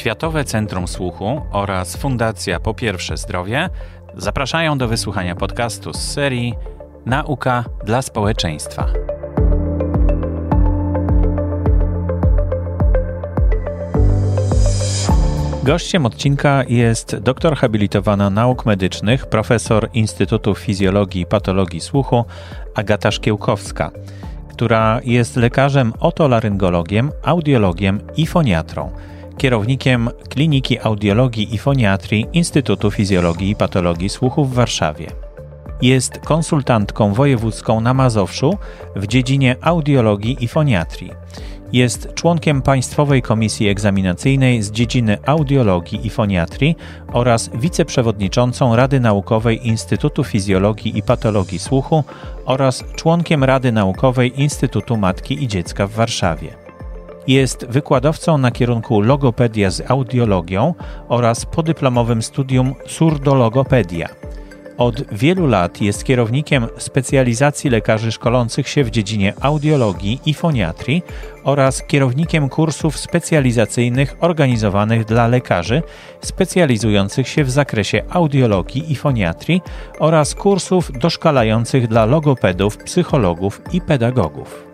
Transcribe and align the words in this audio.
Światowe 0.00 0.44
Centrum 0.44 0.88
Słuchu 0.88 1.40
oraz 1.52 1.96
Fundacja 1.96 2.60
Po 2.60 2.74
Pierwsze 2.74 3.16
Zdrowie 3.16 3.68
zapraszają 4.16 4.78
do 4.78 4.88
wysłuchania 4.88 5.34
podcastu 5.34 5.92
z 5.92 6.12
serii 6.12 6.54
Nauka 7.06 7.64
dla 7.84 8.02
społeczeństwa. 8.02 8.86
Gościem 15.62 16.06
odcinka 16.06 16.64
jest 16.68 17.16
doktor 17.16 17.56
habilitowana 17.56 18.30
nauk 18.30 18.66
medycznych, 18.66 19.26
profesor 19.26 19.88
Instytutu 19.92 20.54
Fizjologii 20.54 21.22
i 21.22 21.26
Patologii 21.26 21.80
Słuchu 21.80 22.24
Agata 22.74 23.10
Szkiełkowska, 23.10 23.90
która 24.48 25.00
jest 25.04 25.36
lekarzem 25.36 25.92
otolaryngologiem, 26.00 27.10
audiologiem 27.22 28.00
i 28.16 28.26
foniatrą, 28.26 28.90
kierownikiem 29.36 30.10
Kliniki 30.28 30.78
Audiologii 30.78 31.54
i 31.54 31.58
Foniatrii 31.58 32.26
Instytutu 32.32 32.90
Fizjologii 32.90 33.50
i 33.50 33.56
Patologii 33.56 34.08
Słuchu 34.08 34.44
w 34.44 34.54
Warszawie. 34.54 35.06
Jest 35.82 36.18
konsultantką 36.18 37.14
wojewódzką 37.14 37.80
na 37.80 37.94
Mazowszu 37.94 38.58
w 38.96 39.06
dziedzinie 39.06 39.56
audiologii 39.60 40.44
i 40.44 40.48
foniatrii 40.48 41.10
jest 41.72 42.14
członkiem 42.14 42.62
Państwowej 42.62 43.22
Komisji 43.22 43.68
Egzaminacyjnej 43.68 44.62
z 44.62 44.70
dziedziny 44.70 45.18
audiologii 45.26 46.06
i 46.06 46.10
foniatrii 46.10 46.76
oraz 47.12 47.50
wiceprzewodniczącą 47.54 48.76
Rady 48.76 49.00
Naukowej 49.00 49.68
Instytutu 49.68 50.24
Fizjologii 50.24 50.98
i 50.98 51.02
Patologii 51.02 51.58
Słuchu 51.58 52.04
oraz 52.44 52.84
członkiem 52.96 53.44
Rady 53.44 53.72
Naukowej 53.72 54.40
Instytutu 54.40 54.96
Matki 54.96 55.44
i 55.44 55.48
Dziecka 55.48 55.86
w 55.86 55.90
Warszawie. 55.90 56.59
Jest 57.30 57.66
wykładowcą 57.68 58.38
na 58.38 58.50
kierunku 58.50 59.00
logopedia 59.00 59.70
z 59.70 59.90
audiologią 59.90 60.74
oraz 61.08 61.46
podyplomowym 61.46 62.22
studium 62.22 62.74
surdologopedia– 62.86 64.08
od 64.80 65.02
wielu 65.12 65.46
lat 65.46 65.80
jest 65.80 66.04
kierownikiem 66.04 66.66
specjalizacji 66.78 67.70
lekarzy 67.70 68.12
szkolących 68.12 68.68
się 68.68 68.84
w 68.84 68.90
dziedzinie 68.90 69.34
audiologii 69.40 70.20
i 70.26 70.34
foniatrii 70.34 71.02
oraz 71.44 71.82
kierownikiem 71.82 72.48
kursów 72.48 72.98
specjalizacyjnych 72.98 74.16
organizowanych 74.20 75.04
dla 75.04 75.26
lekarzy 75.26 75.82
specjalizujących 76.20 77.28
się 77.28 77.44
w 77.44 77.50
zakresie 77.50 78.02
audiologii 78.10 78.92
i 78.92 78.96
foniatrii 78.96 79.62
oraz 79.98 80.34
kursów 80.34 80.92
doszkalających 80.98 81.88
dla 81.88 82.04
logopedów, 82.04 82.76
psychologów 82.76 83.62
i 83.72 83.80
pedagogów. 83.80 84.69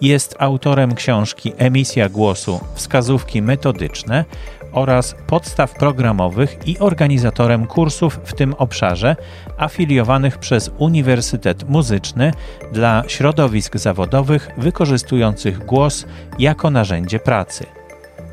Jest 0.00 0.34
autorem 0.38 0.94
książki 0.94 1.52
Emisja 1.56 2.08
głosu 2.08 2.60
wskazówki 2.74 3.42
metodyczne 3.42 4.24
oraz 4.72 5.14
podstaw 5.26 5.74
programowych 5.74 6.58
i 6.66 6.78
organizatorem 6.78 7.66
kursów 7.66 8.20
w 8.24 8.32
tym 8.34 8.54
obszarze 8.54 9.16
afiliowanych 9.56 10.38
przez 10.38 10.70
Uniwersytet 10.78 11.68
Muzyczny 11.68 12.32
dla 12.72 13.02
środowisk 13.08 13.76
zawodowych 13.76 14.50
wykorzystujących 14.56 15.58
głos 15.58 16.06
jako 16.38 16.70
narzędzie 16.70 17.18
pracy. 17.18 17.66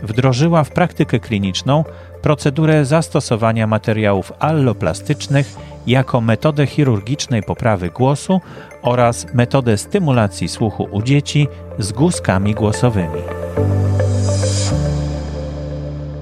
Wdrożyła 0.04 0.64
w 0.64 0.72
praktykę 0.72 1.20
kliniczną 1.20 1.84
procedurę 2.22 2.86
zastosowania 2.86 3.68
materiałów 3.68 4.34
alloplastycznych 4.40 5.56
jako 5.88 6.22
metodę 6.22 6.68
chirurgicznej 6.68 7.44
poprawy 7.44 7.90
głosu 7.90 8.42
oraz 8.82 9.34
metodę 9.34 9.78
stymulacji 9.78 10.48
słuchu 10.48 10.88
u 10.92 11.02
dzieci 11.02 11.48
z 11.80 11.92
guzkami 11.92 12.54
głosowymi. 12.54 13.22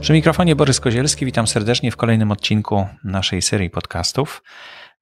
Przy 0.01 0.13
mikrofonie 0.13 0.55
Borys 0.55 0.79
Kozielski, 0.79 1.25
witam 1.25 1.47
serdecznie 1.47 1.91
w 1.91 1.97
kolejnym 1.97 2.31
odcinku 2.31 2.87
naszej 3.03 3.41
serii 3.41 3.69
podcastów. 3.69 4.43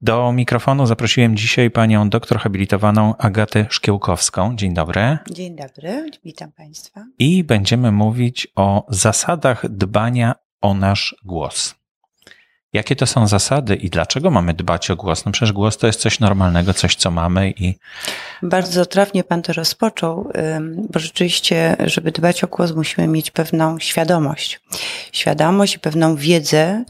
Do 0.00 0.32
mikrofonu 0.32 0.86
zaprosiłem 0.86 1.36
dzisiaj 1.36 1.70
panią 1.70 2.08
doktor 2.08 2.38
habilitowaną 2.38 3.16
Agatę 3.16 3.66
Szkiełkowską. 3.70 4.56
Dzień 4.56 4.74
dobry. 4.74 5.18
Dzień 5.30 5.56
dobry, 5.56 6.10
witam 6.24 6.52
państwa. 6.52 7.04
I 7.18 7.44
będziemy 7.44 7.92
mówić 7.92 8.48
o 8.56 8.86
zasadach 8.88 9.68
dbania 9.68 10.34
o 10.60 10.74
nasz 10.74 11.16
głos. 11.24 11.81
Jakie 12.72 12.96
to 12.96 13.06
są 13.06 13.26
zasady 13.26 13.76
i 13.76 13.90
dlaczego 13.90 14.30
mamy 14.30 14.54
dbać 14.54 14.90
o 14.90 14.96
głos? 14.96 15.24
No 15.24 15.32
przecież 15.32 15.52
głos 15.52 15.78
to 15.78 15.86
jest 15.86 16.00
coś 16.00 16.20
normalnego, 16.20 16.74
coś 16.74 16.96
co 16.96 17.10
mamy 17.10 17.50
i. 17.50 17.74
Bardzo 18.42 18.86
trafnie 18.86 19.24
Pan 19.24 19.42
to 19.42 19.52
rozpoczął, 19.52 20.30
bo 20.90 21.00
rzeczywiście, 21.00 21.76
żeby 21.84 22.12
dbać 22.12 22.44
o 22.44 22.46
głos, 22.46 22.72
musimy 22.72 23.08
mieć 23.08 23.30
pewną 23.30 23.78
świadomość. 23.78 24.60
Świadomość 25.12 25.74
i 25.74 25.78
pewną 25.78 26.16
wiedzę, 26.16 26.84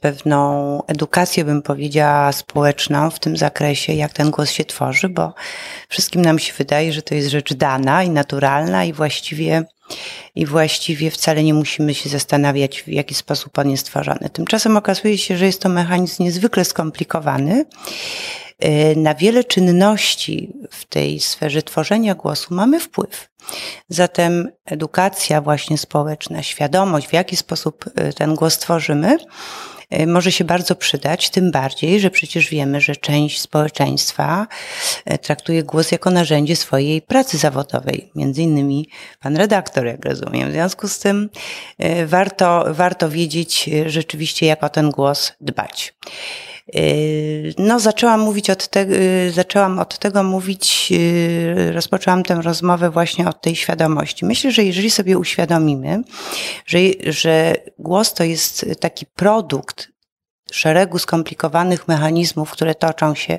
pewną 0.00 0.82
edukację, 0.86 1.44
bym 1.44 1.62
powiedziała, 1.62 2.32
społeczną 2.32 3.10
w 3.10 3.18
tym 3.18 3.36
zakresie, 3.36 3.92
jak 3.92 4.12
ten 4.12 4.30
głos 4.30 4.50
się 4.50 4.64
tworzy, 4.64 5.08
bo 5.08 5.34
wszystkim 5.88 6.22
nam 6.22 6.38
się 6.38 6.52
wydaje, 6.52 6.92
że 6.92 7.02
to 7.02 7.14
jest 7.14 7.28
rzecz 7.28 7.54
dana 7.54 8.02
i 8.02 8.10
naturalna 8.10 8.84
i 8.84 8.92
właściwie 8.92 9.64
i 10.34 10.46
właściwie 10.46 11.10
wcale 11.10 11.42
nie 11.42 11.54
musimy 11.54 11.94
się 11.94 12.08
zastanawiać, 12.08 12.82
w 12.82 12.88
jaki 12.88 13.14
sposób 13.14 13.58
on 13.58 13.70
jest 13.70 13.86
tworzony. 13.86 14.30
Tymczasem 14.32 14.76
okazuje 14.76 15.18
się, 15.18 15.36
że 15.36 15.46
jest 15.46 15.60
to 15.60 15.68
mechanizm 15.68 16.22
niezwykle 16.22 16.64
skomplikowany. 16.64 17.64
Y, 18.64 18.96
na 18.96 19.14
wiele 19.14 19.44
czynności 19.44 20.52
w 20.70 20.84
tej 20.84 21.20
sferze 21.20 21.62
tworzenia 21.62 22.14
głosu 22.14 22.54
mamy 22.54 22.80
wpływ. 22.80 23.30
Zatem 23.88 24.48
edukacja 24.64 25.40
właśnie 25.40 25.78
społeczna, 25.78 26.42
świadomość, 26.42 27.08
w 27.08 27.12
jaki 27.12 27.36
sposób 27.36 27.84
y, 27.86 28.12
ten 28.12 28.34
głos 28.34 28.58
tworzymy, 28.58 29.16
może 30.06 30.32
się 30.32 30.44
bardzo 30.44 30.76
przydać, 30.76 31.30
tym 31.30 31.50
bardziej, 31.50 32.00
że 32.00 32.10
przecież 32.10 32.48
wiemy, 32.48 32.80
że 32.80 32.96
część 32.96 33.40
społeczeństwa 33.40 34.46
y, 35.12 35.18
traktuje 35.18 35.62
głos 35.62 35.92
jako 35.92 36.10
narzędzie 36.10 36.56
swojej 36.56 37.02
pracy 37.02 37.38
zawodowej. 37.38 38.10
Między 38.14 38.42
innymi 38.42 38.88
pan 39.20 39.36
redaktor, 39.36 39.86
jak 39.86 40.04
rozumiem. 40.04 40.48
W 40.48 40.52
związku 40.52 40.88
z 40.88 40.98
tym 40.98 41.30
y, 41.84 42.06
warto, 42.06 42.64
warto 42.70 43.10
wiedzieć 43.10 43.70
rzeczywiście, 43.86 44.46
jak 44.46 44.64
o 44.64 44.68
ten 44.68 44.90
głos 44.90 45.32
dbać. 45.40 45.94
Yy, 46.74 47.54
no, 47.58 47.80
zaczęłam 47.80 48.20
mówić 48.20 48.50
od 48.50 48.68
tego, 48.68 48.94
yy, 48.94 49.30
zaczęłam 49.30 49.78
od 49.78 49.98
tego 49.98 50.22
mówić, 50.22 50.90
yy, 50.90 51.72
rozpoczęłam 51.72 52.22
tę 52.22 52.34
rozmowę 52.42 52.90
właśnie 52.90 53.28
od 53.28 53.40
tej 53.40 53.56
świadomości. 53.56 54.24
Myślę, 54.24 54.52
że 54.52 54.64
jeżeli 54.64 54.90
sobie 54.90 55.18
uświadomimy, 55.18 56.02
że, 56.66 56.78
że 57.06 57.56
głos 57.78 58.14
to 58.14 58.24
jest 58.24 58.66
taki 58.80 59.06
produkt 59.06 59.88
szeregu 60.52 60.98
skomplikowanych 60.98 61.88
mechanizmów, 61.88 62.50
które 62.50 62.74
toczą 62.74 63.14
się 63.14 63.38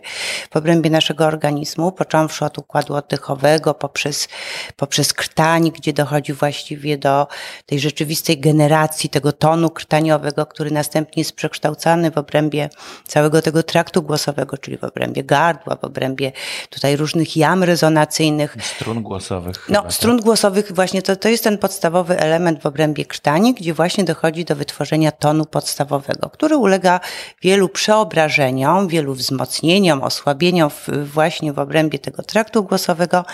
w 0.52 0.58
obrębie 0.58 0.90
naszego 0.90 1.26
organizmu, 1.26 1.92
począwszy 1.92 2.46
od 2.46 2.58
układu 2.58 2.96
oddechowego, 2.96 3.74
poprzez, 3.74 4.28
poprzez 4.76 5.14
krtań, 5.14 5.72
gdzie 5.72 5.94
dochodzi 5.94 6.34
właściwie 6.34 6.98
do 6.98 7.28
tej 7.66 7.80
rzeczywistej 7.80 8.40
generacji 8.40 9.10
tego 9.10 9.32
tonu 9.32 9.70
krtaniowego, 9.70 10.46
który 10.46 10.72
następnie 10.72 11.22
jest 11.22 11.34
przekształcany 11.34 12.12
w 12.12 12.18
obrębie 12.18 12.70
całego 13.08 13.42
tego 13.42 13.64
traktu 13.64 14.02
głosowego, 14.02 14.58
czyli 14.58 14.78
w 14.78 14.84
obrębie 14.84 15.24
gardła, 15.24 15.76
w 15.76 15.84
obrębie 15.84 16.32
tutaj 16.70 16.96
różnych 16.96 17.38
jam 17.38 17.64
rezonacyjnych. 17.64 18.58
Strun 18.62 19.04
głosowych. 19.04 19.66
No, 19.70 19.82
tak? 19.82 19.94
strun 19.94 20.22
głosowych 20.22 20.72
właśnie 20.72 21.02
to, 21.02 21.16
to 21.16 21.30
jest 21.30 21.44
ten 21.44 21.58
podstawowy 21.58 22.20
element 22.20 22.62
w 22.62 22.66
obrębie 22.66 23.06
krtani, 23.06 23.54
gdzie 23.54 23.74
właśnie 23.74 24.04
dochodzi 24.04 24.46
do 24.46 24.56
wytworzenia 24.56 25.12
tonu 25.12 25.46
podstawowego, 25.46 26.30
który 26.30 26.58
ulega 26.58 27.00
wielu 27.42 27.70
przeobrażeniom, 27.70 28.88
wielu 28.88 29.14
wzmocnieniom, 29.14 30.04
osłabieniom 30.04 30.70
w, 30.70 30.88
właśnie 31.14 31.54
w 31.54 31.60
obrębie 31.60 32.00
tego 32.00 32.24
traktu 32.24 32.64
głosowego 32.64 33.26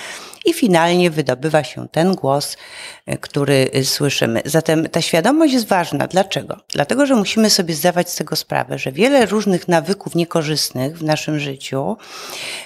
i 0.45 0.53
finalnie 0.53 1.11
wydobywa 1.11 1.63
się 1.63 1.87
ten 1.87 2.15
głos, 2.15 2.57
e, 3.05 3.17
który 3.17 3.69
e, 3.73 3.83
słyszymy. 3.83 4.41
Zatem 4.45 4.89
ta 4.89 5.01
świadomość 5.01 5.53
jest 5.53 5.67
ważna. 5.67 6.07
Dlaczego? 6.07 6.57
Dlatego, 6.73 7.05
że 7.05 7.15
musimy 7.15 7.49
sobie 7.49 7.73
zdawać 7.73 8.09
z 8.09 8.15
tego 8.15 8.35
sprawę, 8.35 8.79
że 8.79 8.91
wiele 8.91 9.25
różnych 9.25 9.67
nawyków 9.67 10.15
niekorzystnych 10.15 10.97
w 10.97 11.03
naszym 11.03 11.39
życiu, 11.39 11.97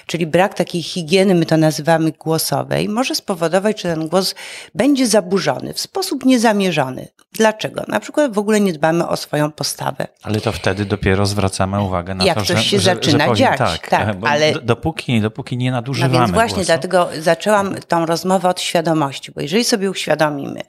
czyli 0.06 0.26
brak 0.26 0.54
takiej 0.54 0.82
higieny, 0.82 1.34
my 1.34 1.46
to 1.46 1.56
nazywamy 1.56 2.12
głosowej, 2.12 2.88
może 2.88 3.14
spowodować, 3.14 3.80
że 3.80 3.88
ten 3.88 4.08
głos 4.08 4.34
będzie 4.74 5.06
zaburzony 5.06 5.74
w 5.74 5.80
sposób 5.80 6.24
niezamierzony. 6.24 7.08
Dlaczego? 7.32 7.84
Na 7.88 8.00
przykład 8.00 8.32
w 8.32 8.38
ogóle 8.38 8.60
nie 8.60 8.72
dbamy 8.72 9.08
o 9.08 9.16
swoją 9.16 9.52
postawę. 9.52 10.06
Ale 10.22 10.40
to 10.40 10.52
wtedy 10.52 10.84
dopiero 10.92 11.26
zwracamy 11.26 11.80
uwagę 11.82 12.14
na 12.14 12.24
Jak 12.24 12.38
to, 12.38 12.44
coś 12.44 12.56
że, 12.58 12.64
się 12.64 12.78
że, 12.78 12.94
zaczyna 12.94 13.28
że 13.28 13.34
dziać. 13.34 13.58
Tak, 13.58 13.88
tak 13.88 14.16
ale 14.22 14.52
dopóki, 14.52 15.20
dopóki 15.20 15.56
nie 15.56 15.70
nadużywamy 15.70 16.12
No 16.14 16.18
więc 16.18 16.30
właśnie, 16.30 16.54
głosu. 16.54 16.66
dlatego 16.66 17.08
zaczęłam 17.18 17.74
tą 17.88 18.06
rozmowę 18.06 18.48
od 18.48 18.60
świadomości, 18.60 19.32
bo 19.32 19.40
jeżeli 19.40 19.64
sobie 19.64 19.90
uświadomimy, 19.90 20.60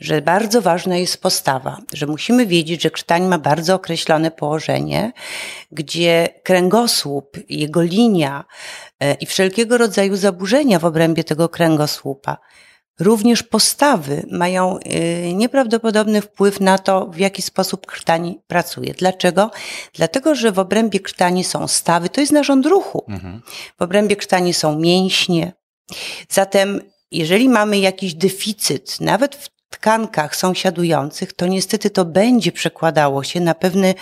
że 0.00 0.22
bardzo 0.22 0.62
ważna 0.62 0.96
jest 0.96 1.22
postawa, 1.22 1.78
że 1.92 2.06
musimy 2.06 2.46
wiedzieć, 2.46 2.82
że 2.82 2.90
krtań 2.90 3.22
ma 3.22 3.38
bardzo 3.38 3.74
określone 3.74 4.30
położenie, 4.30 5.12
gdzie 5.72 6.28
kręgosłup, 6.42 7.36
jego 7.48 7.82
linia 7.82 8.44
e, 9.00 9.14
i 9.14 9.26
wszelkiego 9.26 9.78
rodzaju 9.78 10.16
zaburzenia 10.16 10.78
w 10.78 10.84
obrębie 10.84 11.24
tego 11.24 11.48
kręgosłupa 11.48 12.36
również 13.00 13.42
postawy 13.42 14.26
mają 14.30 14.78
y, 14.78 15.34
nieprawdopodobny 15.34 16.22
wpływ 16.22 16.60
na 16.60 16.78
to, 16.78 17.06
w 17.06 17.18
jaki 17.18 17.42
sposób 17.42 17.86
krtani 17.86 18.40
pracuje. 18.46 18.94
Dlaczego? 18.94 19.50
Dlatego, 19.94 20.34
że 20.34 20.52
w 20.52 20.58
obrębie 20.58 21.00
krtani 21.00 21.44
są 21.44 21.68
stawy, 21.68 22.08
to 22.08 22.20
jest 22.20 22.32
narząd 22.32 22.66
ruchu. 22.66 23.04
Mhm. 23.08 23.42
W 23.78 23.82
obrębie 23.82 24.16
krtani 24.16 24.54
są 24.54 24.78
mięśnie. 24.78 25.52
Zatem, 26.28 26.80
jeżeli 27.10 27.48
mamy 27.48 27.78
jakiś 27.78 28.14
deficyt, 28.14 29.00
nawet 29.00 29.36
w 29.36 29.48
tkankach 29.70 30.36
sąsiadujących, 30.36 31.32
to 31.32 31.46
niestety 31.46 31.90
to 31.90 32.04
będzie 32.04 32.52
przekładało 32.52 33.24
się 33.24 33.40
na 33.40 33.54
pewne 33.54 33.94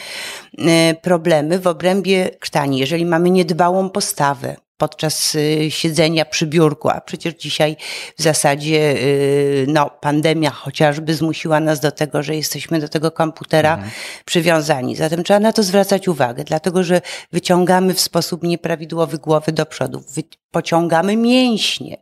y, 0.59 0.63
problemy 1.03 1.59
w 1.59 1.67
obrębie 1.67 2.31
krtani. 2.41 2.79
Jeżeli 2.79 3.07
mamy 3.07 3.31
niedbałą 3.31 3.91
postawę, 3.91 4.57
podczas 4.81 5.35
y, 5.35 5.71
siedzenia 5.71 6.25
przy 6.25 6.47
biurku, 6.47 6.89
a 6.89 7.01
przecież 7.01 7.35
dzisiaj 7.35 7.77
w 8.19 8.23
zasadzie 8.23 8.95
y, 8.97 9.67
no, 9.69 9.91
pandemia 9.91 10.51
chociażby 10.51 11.15
zmusiła 11.15 11.61
nas 11.61 11.81
do 11.81 11.93
tego, 11.93 12.23
że 12.23 12.37
jesteśmy 12.37 12.81
do 12.81 12.89
tego 12.89 13.11
komputera 13.11 13.75
mhm. 13.75 13.91
przywiązani. 14.25 14.97
Zatem 14.97 15.25
trzeba 15.25 15.41
na 15.41 15.53
to 15.53 15.63
zwracać 15.63 16.09
uwagę, 16.09 16.45
dlatego 16.45 16.85
że 16.85 17.01
wyciągamy 17.33 17.95
w 17.95 18.01
sposób 18.01 18.43
nieprawidłowy 18.43 19.19
głowy 19.19 19.53
do 19.53 19.67
przodu, 19.67 20.03
pociągamy 20.51 21.17
mięśnie. 21.17 21.97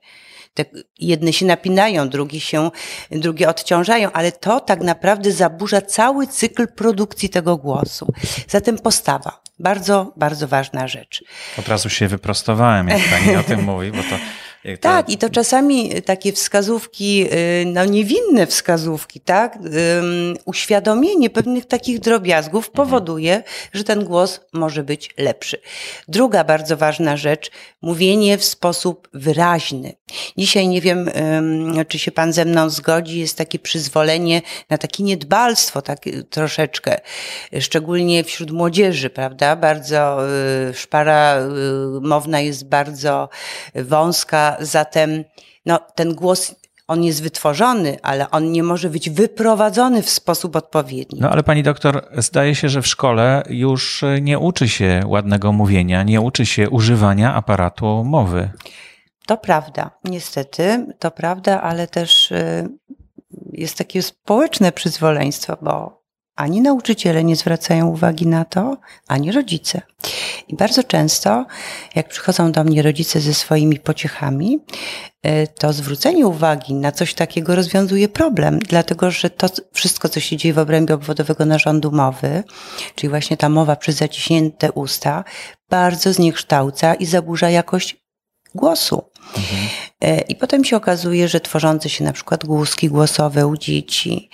Te 0.59 0.65
jedne 0.99 1.33
się 1.33 1.47
napinają, 1.47 2.09
drugie 2.09 2.41
się, 2.41 2.71
drugie 3.11 3.49
odciążają, 3.49 4.13
ale 4.13 4.33
to 4.33 4.61
tak 4.61 4.81
naprawdę 4.81 5.33
zaburza 5.33 5.83
cały 5.83 6.27
cykl 6.27 6.67
produkcji 6.67 7.29
tego 7.29 7.57
głosu. 7.57 8.13
Zatem 8.49 8.79
postawa. 8.79 9.41
Bardzo, 9.59 10.13
bardzo 10.17 10.49
ważna 10.49 10.89
rzecz. 10.89 11.25
Od 11.59 11.69
razu 11.69 11.91
się 11.91 12.09
wyprostowałem, 12.09 12.89
jak 12.89 13.01
pani 13.11 13.37
o 13.37 13.43
tym 13.43 13.63
mówi, 13.73 13.91
bo 13.93 14.03
to 14.03 14.19
to... 14.63 14.77
Tak, 14.81 15.11
i 15.11 15.19
to 15.19 15.31
czasami 15.31 16.03
takie 16.03 16.33
wskazówki, 16.33 17.27
y, 17.33 17.65
no 17.67 17.85
niewinne 17.85 18.47
wskazówki, 18.47 19.21
tak? 19.21 19.59
Uświadomienie 20.45 21.31
pewnych 21.31 21.67
takich 21.67 21.99
drobiazgów 21.99 22.69
mhm. 22.69 22.77
powoduje, 22.77 23.43
że 23.73 23.85
ten 23.85 24.05
głos 24.05 24.41
może 24.53 24.83
być 24.83 25.11
lepszy. 25.19 25.61
Druga 26.09 26.45
bardzo 26.45 26.77
ważna 26.77 27.17
rzecz, 27.17 27.51
mówienie 27.83 28.39
w 28.39 28.45
sposób 28.45 29.09
wyraźny. 29.13 29.93
Dzisiaj 30.39 30.69
nie 30.69 30.81
wiem, 30.81 31.11
czy 31.89 31.99
się 31.99 32.13
pan 32.13 32.33
ze 32.33 32.45
mną 32.45 32.71
zgodzi, 32.71 33.19
jest 33.19 33.39
takie 33.39 33.59
przyzwolenie 33.59 34.43
na 34.71 34.79
takie 34.79 35.03
niedbalstwo, 35.03 35.83
tak 35.83 35.99
troszeczkę, 36.31 37.01
szczególnie 37.61 38.25
wśród 38.25 38.51
młodzieży, 38.51 39.11
prawda? 39.11 39.57
Bardzo 39.57 40.29
y, 40.71 40.75
szpara 40.75 41.39
y, 41.39 41.47
mowna 42.01 42.41
jest 42.41 42.69
bardzo 42.69 43.29
wąska, 43.75 44.48
zatem 44.61 45.25
no, 45.67 45.81
ten 45.95 46.15
głos 46.15 46.55
on 46.89 47.05
jest 47.05 47.23
wytworzony, 47.23 47.99
ale 48.03 48.31
on 48.31 48.53
nie 48.53 48.63
może 48.63 48.91
być 48.91 49.11
wyprowadzony 49.11 50.03
w 50.03 50.11
sposób 50.11 50.57
odpowiedni. 50.57 51.21
No 51.21 51.31
ale 51.31 51.43
pani 51.43 51.63
doktor, 51.63 52.09
zdaje 52.17 52.55
się, 52.55 52.69
że 52.69 52.83
w 52.83 52.87
szkole 52.87 53.43
już 53.49 54.05
nie 54.21 54.39
uczy 54.39 54.69
się 54.69 55.01
ładnego 55.07 55.53
mówienia, 55.53 56.03
nie 56.03 56.21
uczy 56.21 56.47
się 56.47 56.71
używania 56.71 57.35
aparatu 57.35 58.05
mowy. 58.05 58.51
To 59.27 59.37
prawda, 59.37 59.91
niestety, 60.05 60.87
to 60.99 61.11
prawda, 61.11 61.63
ale 61.63 61.87
też 61.87 62.33
y, 62.33 62.69
jest 63.53 63.79
takie 63.79 64.03
społeczne 64.03 64.73
przyzwoleństwo, 64.73 65.57
bo 65.63 65.98
ani 66.39 66.61
nauczyciele 66.61 67.25
nie 67.25 67.37
zwracają 67.37 67.87
uwagi 67.87 68.27
na 68.27 68.45
to, 68.45 68.77
ani 69.09 69.33
rodzice. 69.33 69.81
I 70.49 70.57
bardzo 70.57 70.85
często, 70.85 71.47
jak 71.95 72.09
przychodzą 72.09 72.53
do 72.53 72.65
mnie 72.65 72.83
rodzice 72.83 73.21
ze 73.21 73.35
swoimi 73.35 73.79
pociechami, 73.79 74.59
y, 75.27 75.49
to 75.59 75.73
zwrócenie 75.73 76.27
uwagi 76.27 76.75
na 76.75 76.93
coś 76.93 77.15
takiego 77.15 77.55
rozwiązuje 77.55 78.09
problem, 78.09 78.59
dlatego 78.59 79.11
że 79.11 79.31
to 79.31 79.47
wszystko, 79.73 80.09
co 80.09 80.21
się 80.21 80.37
dzieje 80.37 80.55
w 80.55 80.59
obrębie 80.59 80.95
obwodowego 80.95 81.45
narządu 81.45 81.93
mowy, 81.93 82.45
czyli 82.95 83.11
właśnie 83.11 83.37
ta 83.37 83.49
mowa 83.49 83.77
przez 83.77 83.97
zaciśnięte 83.97 84.73
usta, 84.73 85.25
bardzo 85.71 86.13
zniekształca 86.13 86.95
i 86.95 87.07
zaburza 87.07 87.51
jakość 87.51 87.97
głosu. 88.55 89.03
Mhm. 89.37 89.69
I 90.29 90.37
potem 90.37 90.65
się 90.65 90.77
okazuje, 90.77 91.29
że 91.29 91.41
tworzące 91.41 91.89
się 91.89 92.05
na 92.05 92.13
przykład 92.13 92.45
głuski 92.45 92.89
głosowe 92.89 93.47
u 93.47 93.57
dzieci, 93.57 94.31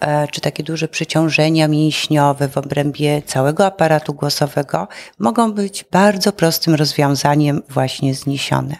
e, 0.00 0.28
czy 0.28 0.40
takie 0.40 0.62
duże 0.62 0.88
przeciążenia 0.88 1.68
mięśniowe 1.68 2.48
w 2.48 2.58
obrębie 2.58 3.22
całego 3.22 3.66
aparatu 3.66 4.14
głosowego 4.14 4.88
mogą 5.18 5.52
być 5.52 5.84
bardzo 5.92 6.32
prostym 6.32 6.74
rozwiązaniem 6.74 7.62
właśnie 7.68 8.14
zniesione. 8.14 8.76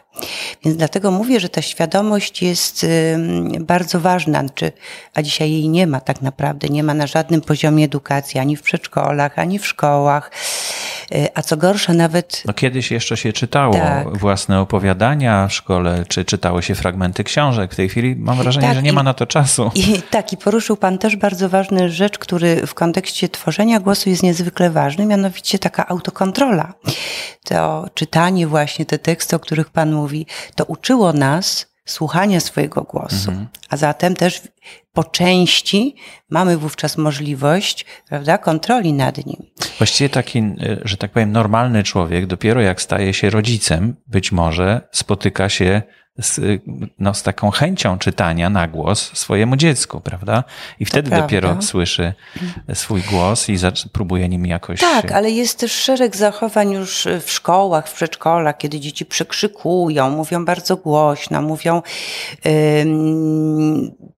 Więc 0.65 0.77
dlatego 0.77 1.11
mówię, 1.11 1.41
że 1.41 1.49
ta 1.49 1.63
świadomość 1.63 2.43
jest 2.43 2.87
bardzo 3.61 4.01
ważna, 4.01 4.45
czy, 4.55 4.73
a 5.15 5.23
dzisiaj 5.23 5.51
jej 5.51 5.69
nie 5.69 5.87
ma 5.87 6.01
tak 6.01 6.23
naprawdę, 6.23 6.69
nie 6.69 6.83
ma 6.83 6.95
na 6.95 7.07
żadnym 7.07 7.41
poziomie 7.41 7.85
edukacji, 7.85 8.41
ani 8.41 8.57
w 8.57 8.63
przedszkolach, 8.63 9.39
ani 9.39 9.59
w 9.59 9.67
szkołach. 9.67 10.31
E, 11.13 11.29
a 11.35 11.43
co 11.43 11.57
gorsza, 11.57 11.93
nawet. 11.93 12.43
No 12.47 12.53
kiedyś 12.53 12.91
jeszcze 12.91 13.17
się 13.17 13.33
czytało 13.33 13.75
tak. 13.75 14.19
własne 14.19 14.61
opowiadania 14.61 15.49
w 15.55 15.57
szkole, 15.57 16.05
czy 16.09 16.25
czytało 16.25 16.63
się 16.63 16.75
fragmenty 16.75 17.25
książek. 17.25 17.73
W 17.73 17.77
tej 17.77 17.89
chwili 17.89 18.17
mam 18.17 18.37
wrażenie, 18.37 18.67
tak, 18.67 18.77
że 18.77 18.83
nie 18.83 18.91
i, 18.91 18.93
ma 18.93 19.03
na 19.03 19.15
to 19.15 19.27
czasu. 19.27 19.71
I, 19.75 20.03
tak, 20.11 20.33
i 20.33 20.37
poruszył 20.37 20.77
Pan 20.77 20.99
też 20.99 21.17
bardzo 21.17 21.49
ważny 21.49 21.91
rzecz, 21.91 22.19
który 22.19 22.67
w 22.67 22.75
kontekście 22.75 23.29
tworzenia 23.29 23.81
głosu 23.81 24.11
jest 24.11 24.23
niezwykle 24.23 24.71
ważny, 24.71 25.07
mianowicie 25.07 25.59
taka 25.59 25.89
autokontrola. 25.89 26.75
To 27.45 27.87
czytanie, 27.95 28.47
właśnie 28.47 28.87
te 28.87 28.99
teksty, 28.99 29.37
o 29.37 29.39
których 29.39 29.71
Pan 29.71 29.93
mówi, 29.93 30.27
to 30.55 30.65
uczyło 30.65 31.13
nas 31.13 31.74
słuchania 31.85 32.41
swojego 32.41 32.83
głosu. 32.83 33.31
Mhm. 33.31 33.49
A 33.69 33.77
zatem 33.77 34.17
też 34.17 34.43
po 34.93 35.05
części 35.05 35.97
mamy 36.31 36.57
wówczas 36.57 36.97
możliwość, 36.99 37.87
prawda, 38.09 38.39
kontroli 38.39 38.93
nad 38.93 39.27
nim. 39.27 39.37
Właściwie 39.79 40.11
taki, 40.11 40.43
że 40.85 40.97
tak 40.97 41.11
powiem, 41.11 41.33
normalny 41.33 41.83
człowiek, 41.83 42.27
dopiero 42.27 42.61
jak 42.61 42.83
staje 42.83 43.15
się 43.15 43.31
rodzicem, 43.31 43.97
być 44.07 44.33
może 44.33 44.89
spotyka 44.93 45.49
się 45.49 45.83
z, 46.19 46.41
no, 46.99 47.15
z 47.15 47.23
taką 47.23 47.51
chęcią 47.51 47.99
czytania 47.99 48.51
na 48.51 48.69
głos 48.69 49.11
swojemu 49.15 49.57
dziecku, 49.57 50.01
prawda? 50.01 50.45
I 50.81 50.85
wtedy 50.85 51.11
dopiero 51.11 51.63
słyszy 51.63 52.15
swój 52.75 53.03
głos 53.03 53.49
i 53.49 53.57
próbuje 53.93 54.29
nim 54.29 54.47
jakoś. 54.47 54.81
Tak, 54.81 55.13
ale 55.13 55.31
jest 55.31 55.59
też 55.59 55.73
szereg 55.73 56.17
zachowań 56.17 56.73
już 56.73 57.09
w 57.21 57.31
szkołach, 57.31 57.89
w 57.89 57.95
przedszkolach, 57.95 58.59
kiedy 58.59 58.81
dzieci 58.81 59.07
przekrzykują, 59.07 60.11
mówią 60.11 60.45
bardzo 60.45 60.77
głośno, 60.77 61.43
mówią, 61.43 61.83
yy, 62.45 62.51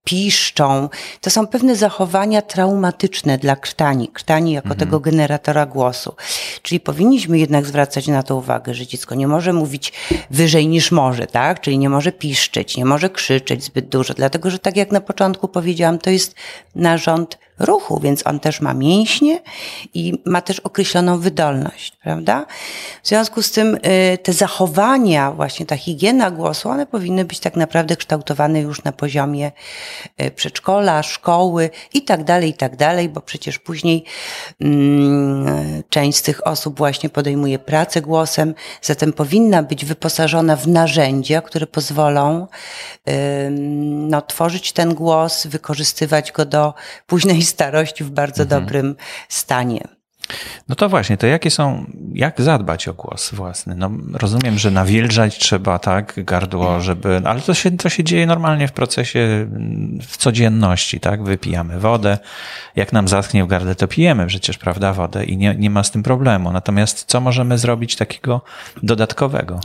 piszczą. 0.07 0.89
To 1.21 1.31
są 1.31 1.47
pewne 1.47 1.77
zachowania 1.77 2.43
traumatyczne 2.43 3.39
dla 3.39 3.57
krtani, 3.57 4.09
krtani 4.09 4.53
jako 4.53 4.69
mhm. 4.69 4.81
tego 4.81 5.01
generatora 5.01 5.67
głosu. 5.67 6.15
Czyli 6.63 6.81
powinniśmy 6.81 7.39
jednak 7.39 7.67
zwracać 7.67 8.07
na 8.07 8.23
to 8.23 8.37
uwagę, 8.37 8.75
że 8.75 8.87
dziecko 8.87 9.15
nie 9.15 9.29
może 9.29 9.53
mówić 9.53 9.93
wyżej 10.31 10.69
niż 10.69 10.93
może, 10.93 11.27
tak? 11.27 11.61
Czyli 11.61 11.79
nie 11.79 11.87
nie 11.87 11.91
może 11.91 12.13
piszczeć, 12.13 12.77
nie 12.77 12.85
może 12.85 13.11
krzyczeć 13.11 13.65
zbyt 13.65 13.89
dużo, 13.89 14.15
dlatego 14.15 14.51
że 14.51 14.59
tak 14.59 14.77
jak 14.77 14.93
na 14.93 15.01
początku 15.01 15.49
powiedziałam, 15.49 15.99
to 15.99 16.11
jest 16.11 16.35
narząd 16.75 17.39
ruchu, 17.59 18.01
więc 18.01 18.27
on 18.27 18.41
też 18.41 18.61
ma 18.61 18.75
mięśnie 18.75 19.41
i 19.95 20.13
ma 20.25 20.41
też 20.41 20.61
określoną 20.61 21.19
wydolność, 21.19 21.97
prawda? 22.03 22.47
W 23.03 23.09
związku 23.09 23.43
z 23.43 23.51
tym 23.51 23.75
y, 23.75 24.19
te 24.23 24.33
zachowania, 24.33 25.33
właśnie 25.33 25.67
ta 25.67 25.77
higiena 25.77 26.31
głosu, 26.31 26.69
one 26.69 26.87
powinny 26.87 27.25
być 27.25 27.41
tak 27.41 27.57
naprawdę 27.57 27.97
kształtowane 27.97 28.61
już 28.61 28.85
na 28.85 28.93
poziomie 28.93 29.53
y, 30.23 30.31
przedszkola, 30.31 31.03
szkoły 31.03 31.71
i 31.95 32.03
tak 32.03 32.25
dalej, 32.25 32.51
i 32.51 32.55
tak 32.55 32.77
dalej, 32.77 33.09
bo 33.09 33.21
przecież 33.21 33.59
później 33.59 34.05
mm, 34.61 35.83
część 35.89 36.19
z 36.19 36.23
tych 36.23 36.47
osób 36.47 36.79
właśnie 36.79 37.11
podejmuje 37.11 37.59
pracę 37.59 38.03
głosem, 38.03 38.55
zatem 38.83 39.13
powinna 39.13 39.63
być 39.63 39.85
wyposażona 39.85 40.57
w 40.57 40.69
narzędzia, 40.69 41.41
które 41.41 41.67
pozwolą 41.67 42.47
no, 44.11 44.23
tworzyć 44.23 44.73
ten 44.73 44.95
głos, 44.95 45.47
wykorzystywać 45.47 46.33
go 46.33 46.45
do 46.45 46.75
późnej 47.07 47.43
starości 47.43 48.05
w 48.05 48.11
bardzo 48.11 48.43
mhm. 48.43 48.63
dobrym 48.63 48.97
stanie. 49.29 49.97
No 50.69 50.75
to 50.75 50.89
właśnie, 50.89 51.17
to 51.17 51.27
jakie 51.27 51.51
są, 51.51 51.87
jak 52.13 52.41
zadbać 52.41 52.89
o 52.89 52.95
głos 52.95 53.31
własny? 53.35 53.75
No, 53.75 53.91
rozumiem, 54.13 54.59
że 54.59 54.71
nawilżać 54.71 55.39
trzeba, 55.39 55.79
tak, 55.79 56.25
gardło, 56.25 56.81
żeby, 56.81 57.21
ale 57.25 57.41
to 57.41 57.55
się, 57.55 57.77
to 57.77 57.89
się 57.89 58.05
dzieje 58.05 58.27
normalnie 58.27 58.69
w 58.69 58.73
procesie, 58.73 59.47
w 60.03 60.17
codzienności, 60.17 61.01
tak, 61.01 61.25
wypijamy 61.25 61.81
wodę, 61.81 62.19
jak 62.77 62.93
nam 62.93 63.09
zaschnie 63.09 63.45
w 63.45 63.47
gardle, 63.47 63.75
to 63.75 63.89
pijemy 63.89 64.27
przecież, 64.27 64.59
prawda, 64.59 64.93
wodę 64.93 65.25
i 65.25 65.37
nie, 65.37 65.55
nie 65.55 65.71
ma 65.71 65.85
z 65.85 65.91
tym 65.91 66.03
problemu. 66.03 66.53
Natomiast 66.53 67.05
co 67.05 67.21
możemy 67.21 67.59
zrobić 67.59 67.97
takiego 67.97 68.41
dodatkowego? 68.83 69.61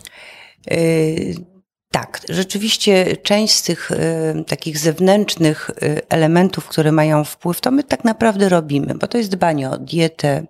Tak, 1.91 2.21
rzeczywiście 2.29 3.17
część 3.17 3.53
z 3.53 3.63
tych 3.63 3.91
y, 3.91 4.43
takich 4.47 4.77
zewnętrznych 4.77 5.69
y, 5.69 6.01
elementów, 6.09 6.67
które 6.67 6.91
mają 6.91 7.23
wpływ, 7.23 7.61
to 7.61 7.71
my 7.71 7.83
tak 7.83 8.03
naprawdę 8.03 8.49
robimy, 8.49 8.95
bo 8.95 9.07
to 9.07 9.17
jest 9.17 9.29
dbanie 9.31 9.69
o 9.69 9.77
dietę, 9.77 10.43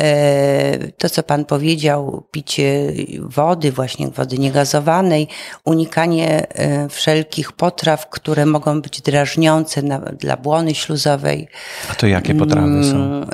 y, 0.00 0.92
to, 0.98 1.10
co 1.10 1.22
Pan 1.22 1.44
powiedział, 1.44 2.26
picie 2.30 2.92
wody, 3.20 3.72
właśnie 3.72 4.08
wody 4.08 4.38
niegazowanej, 4.38 5.28
unikanie 5.64 6.46
y, 6.86 6.88
wszelkich 6.88 7.52
potraw, 7.52 8.10
które 8.10 8.46
mogą 8.46 8.82
być 8.82 9.00
drażniące 9.00 9.82
na, 9.82 9.98
dla 9.98 10.36
błony 10.36 10.74
śluzowej. 10.74 11.48
A 11.90 11.94
to 11.94 12.06
jakie 12.06 12.34
potrawy 12.34 12.84
są? 12.84 13.26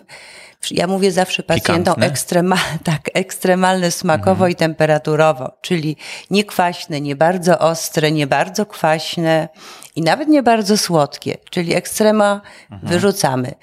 Ja 0.70 0.86
mówię 0.86 1.12
zawsze 1.12 1.42
pacjentom 1.42 2.02
ekstremal, 2.02 2.58
tak, 2.84 3.10
ekstremalne 3.14 3.90
smakowo 3.90 4.48
i 4.48 4.54
temperaturowo, 4.54 5.52
czyli 5.60 5.96
nie 6.30 6.44
kwaśne, 6.44 7.00
nie 7.00 7.16
bardzo 7.16 7.58
ostre, 7.58 8.12
nie 8.12 8.26
bardzo 8.26 8.66
kwaśne, 8.66 9.48
i 9.96 10.02
nawet 10.02 10.28
nie 10.28 10.42
bardzo 10.42 10.78
słodkie, 10.78 11.36
czyli 11.50 11.74
ekstrema 11.74 12.40
mhm. 12.70 12.92
wyrzucamy. 12.92 13.54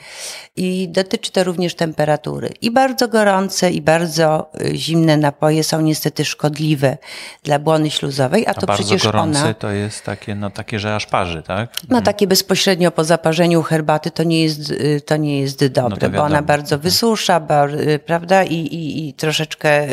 I 0.55 0.89
dotyczy 0.89 1.31
to 1.31 1.43
również 1.43 1.75
temperatury. 1.75 2.49
I 2.61 2.71
bardzo 2.71 3.07
gorące, 3.07 3.71
i 3.71 3.81
bardzo 3.81 4.51
y, 4.61 4.77
zimne 4.77 5.17
napoje 5.17 5.63
są 5.63 5.81
niestety 5.81 6.25
szkodliwe 6.25 6.97
dla 7.43 7.59
błony 7.59 7.91
śluzowej, 7.91 8.47
a, 8.47 8.49
a 8.49 8.53
to 8.53 8.67
bardzo 8.67 8.83
przecież 8.83 9.03
gorący 9.03 9.41
ona... 9.41 9.53
to 9.53 9.71
jest 9.71 10.03
takie, 10.03 10.35
no 10.35 10.49
takie, 10.49 10.79
że 10.79 10.95
aż 10.95 11.05
parzy, 11.05 11.43
tak? 11.43 11.69
No 11.81 11.97
mhm. 11.97 12.03
takie 12.03 12.27
bezpośrednio 12.27 12.91
po 12.91 13.03
zaparzeniu 13.03 13.63
herbaty 13.63 14.11
to 14.11 14.23
nie 14.23 14.43
jest, 14.43 14.71
y, 14.71 15.01
to 15.05 15.17
nie 15.17 15.39
jest 15.39 15.67
dobre, 15.67 16.09
no 16.09 16.17
bo 16.17 16.23
ona 16.23 16.41
bardzo 16.41 16.75
mhm. 16.75 16.81
wysusza, 16.81 17.39
bar, 17.39 17.75
y, 17.75 17.99
prawda? 17.99 18.43
I, 18.43 18.55
i, 18.55 19.09
i 19.09 19.13
troszeczkę, 19.13 19.87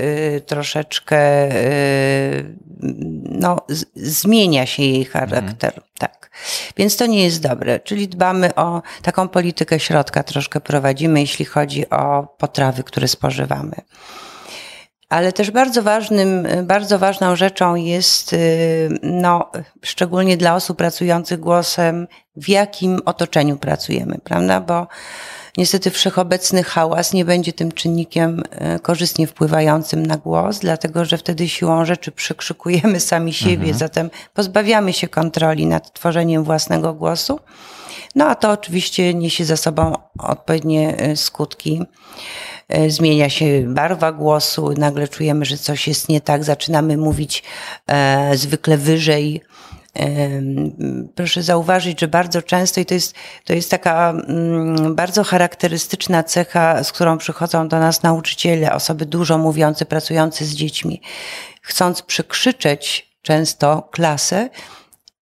troszeczkę 0.46 1.18
no, 3.24 3.56
zmienia 3.94 4.66
się 4.66 4.82
jej 4.82 5.04
charakter. 5.04 5.72
Mhm. 5.74 5.88
Tak. 5.98 6.27
Więc 6.76 6.96
to 6.96 7.06
nie 7.06 7.24
jest 7.24 7.42
dobre. 7.42 7.80
Czyli 7.80 8.08
dbamy 8.08 8.54
o 8.54 8.82
taką 9.02 9.28
politykę 9.28 9.80
środka, 9.80 10.22
troszkę 10.22 10.60
prowadzimy, 10.60 11.20
jeśli 11.20 11.44
chodzi 11.44 11.90
o 11.90 12.26
potrawy, 12.38 12.82
które 12.82 13.08
spożywamy. 13.08 13.74
Ale 15.08 15.32
też 15.32 15.50
bardzo 15.50 15.82
ważnym, 15.82 16.46
bardzo 16.62 16.98
ważną 16.98 17.36
rzeczą 17.36 17.74
jest, 17.74 18.32
y, 18.32 18.88
no, 19.02 19.50
szczególnie 19.82 20.36
dla 20.36 20.54
osób 20.54 20.78
pracujących 20.78 21.40
głosem, 21.40 22.06
w 22.36 22.48
jakim 22.48 23.00
otoczeniu 23.04 23.56
pracujemy, 23.56 24.18
prawda? 24.24 24.60
Bo 24.60 24.86
Niestety 25.58 25.90
wszechobecny 25.90 26.62
hałas 26.62 27.12
nie 27.12 27.24
będzie 27.24 27.52
tym 27.52 27.72
czynnikiem 27.72 28.42
e, 28.50 28.78
korzystnie 28.78 29.26
wpływającym 29.26 30.06
na 30.06 30.16
głos, 30.16 30.58
dlatego 30.58 31.04
że 31.04 31.18
wtedy 31.18 31.48
siłą 31.48 31.84
rzeczy 31.84 32.12
przykrzykujemy 32.12 33.00
sami 33.00 33.32
siebie, 33.32 33.54
mhm. 33.54 33.78
zatem 33.78 34.10
pozbawiamy 34.34 34.92
się 34.92 35.08
kontroli 35.08 35.66
nad 35.66 35.92
tworzeniem 35.92 36.44
własnego 36.44 36.94
głosu. 36.94 37.40
No 38.14 38.26
a 38.26 38.34
to 38.34 38.50
oczywiście 38.50 39.14
niesie 39.14 39.44
za 39.44 39.56
sobą 39.56 39.92
odpowiednie 40.18 40.96
e, 40.96 41.16
skutki. 41.16 41.82
E, 42.68 42.90
zmienia 42.90 43.30
się 43.30 43.62
barwa 43.66 44.12
głosu, 44.12 44.74
nagle 44.76 45.08
czujemy, 45.08 45.44
że 45.44 45.56
coś 45.56 45.88
jest 45.88 46.08
nie 46.08 46.20
tak, 46.20 46.44
zaczynamy 46.44 46.96
mówić 46.96 47.42
e, 47.86 48.36
zwykle 48.36 48.76
wyżej, 48.76 49.42
proszę 51.14 51.42
zauważyć, 51.42 52.00
że 52.00 52.08
bardzo 52.08 52.42
często, 52.42 52.80
i 52.80 52.86
to 52.86 52.94
jest, 52.94 53.14
to 53.44 53.52
jest 53.52 53.70
taka 53.70 54.10
mm, 54.10 54.94
bardzo 54.94 55.24
charakterystyczna 55.24 56.22
cecha, 56.22 56.84
z 56.84 56.92
którą 56.92 57.18
przychodzą 57.18 57.68
do 57.68 57.78
nas 57.78 58.02
nauczyciele, 58.02 58.72
osoby 58.72 59.06
dużo 59.06 59.38
mówiące, 59.38 59.86
pracujące 59.86 60.44
z 60.44 60.54
dziećmi, 60.54 61.02
chcąc 61.62 62.02
przekrzyczeć 62.02 63.08
często 63.22 63.88
klasę, 63.90 64.50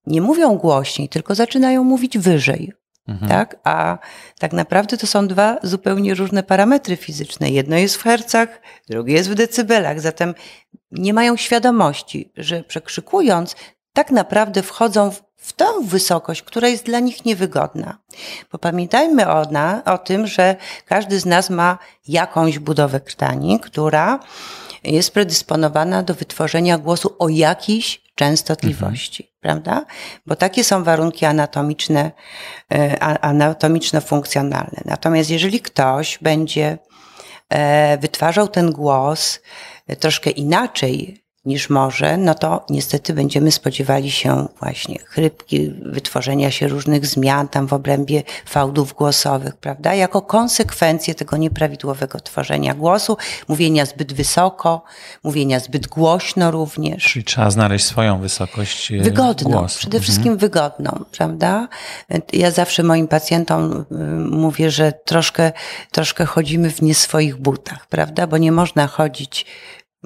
nie 0.07 0.21
mówią 0.21 0.57
głośniej, 0.57 1.09
tylko 1.09 1.35
zaczynają 1.35 1.85
mówić 1.85 2.19
wyżej. 2.19 2.73
Mhm. 3.09 3.29
Tak? 3.29 3.57
A 3.65 3.99
tak 4.39 4.53
naprawdę 4.53 4.97
to 4.97 5.07
są 5.07 5.29
dwa 5.29 5.59
zupełnie 5.63 6.15
różne 6.15 6.43
parametry 6.43 6.97
fizyczne. 6.97 7.51
Jedno 7.51 7.77
jest 7.77 7.97
w 7.97 8.03
hercach, 8.03 8.61
drugie 8.89 9.15
jest 9.15 9.31
w 9.31 9.35
decybelach. 9.35 10.01
Zatem 10.01 10.35
nie 10.91 11.15
mają 11.15 11.37
świadomości, 11.37 12.33
że 12.37 12.63
przekrzykując 12.63 13.57
tak 13.97 14.11
naprawdę 14.11 14.63
wchodzą 14.63 15.11
w, 15.11 15.23
w 15.37 15.53
tą 15.53 15.65
wysokość, 15.85 16.43
która 16.43 16.69
jest 16.69 16.85
dla 16.85 17.01
nich 17.01 17.25
niewygodna. 17.25 17.99
Bo 18.53 18.59
pamiętajmy 18.59 19.25
o, 19.85 19.99
tym, 19.99 20.27
że 20.27 20.57
każdy 20.87 21.21
z 21.21 21.27
nas 21.27 21.51
ma 21.51 21.79
jakąś 22.09 22.59
budowę 22.59 23.01
krtani, 23.01 23.61
która 23.61 24.19
jest 24.85 25.15
predysponowana 25.15 26.03
do 26.03 26.15
wytworzenia 26.15 26.79
głosu 26.79 27.17
o 27.19 27.29
jakiejś 27.29 28.03
częstotliwości, 28.15 29.23
mhm. 29.23 29.41
prawda? 29.41 29.87
Bo 30.27 30.37
takie 30.37 30.65
są 30.65 30.85
warunki 30.85 31.27
anatomiczne, 31.27 32.13
e, 32.73 32.99
anatomiczno-funkcjonalne. 33.21 34.81
Natomiast 34.85 35.31
jeżeli 35.31 35.61
ktoś 35.61 36.19
będzie 36.19 36.79
e, 37.49 37.99
wytwarzał 37.99 38.49
ten 38.49 38.73
głos 38.73 39.41
e, 39.87 39.97
troszkę 39.97 40.31
inaczej 40.31 41.26
niż 41.47 41.71
może, 41.71 42.17
no 42.17 42.35
to 42.35 42.65
niestety 42.71 43.15
będziemy 43.15 43.53
spodziewali 43.53 44.11
się 44.11 44.49
właśnie 44.61 44.99
chrypki, 44.99 45.71
wytworzenia 45.83 46.51
się 46.51 46.69
różnych 46.69 47.07
zmian 47.07 47.49
tam 47.49 47.67
w 47.67 47.73
obrębie 47.73 48.23
fałdów 48.47 48.93
głosowych, 48.93 49.57
prawda? 49.57 49.95
Jako 49.95 50.23
konsekwencję 50.23 51.15
tego 51.15 51.37
nieprawidłowego 51.37 52.21
tworzenia 52.21 52.75
głosu, 52.75 53.17
mówienia 53.49 53.87
zbyt 53.87 54.13
wysoko, 54.13 54.83
mówienia 55.25 55.61
zbyt 55.61 55.87
głośno 55.87 56.51
również. 56.51 57.05
Czyli 57.05 57.25
trzeba 57.25 57.51
znaleźć 57.51 57.85
swoją 57.85 58.21
wysokość 58.21 58.93
e, 58.93 58.99
Wygodną, 58.99 59.51
głosu. 59.51 59.79
przede 59.79 60.01
wszystkim 60.01 60.33
mhm. 60.33 60.39
wygodną, 60.39 61.05
prawda? 61.13 61.69
Ja 62.33 62.51
zawsze 62.51 62.83
moim 62.83 63.09
pacjentom 63.09 63.85
y, 63.93 63.95
mówię, 64.31 64.71
że 64.71 64.93
troszkę, 65.05 65.53
troszkę 65.91 66.25
chodzimy 66.25 66.71
w 66.71 66.83
nie 66.83 66.95
swoich 66.95 67.37
butach, 67.37 67.87
prawda? 67.87 68.27
Bo 68.27 68.39
nie 68.39 68.53
można 68.53 68.87
chodzić 68.87 69.47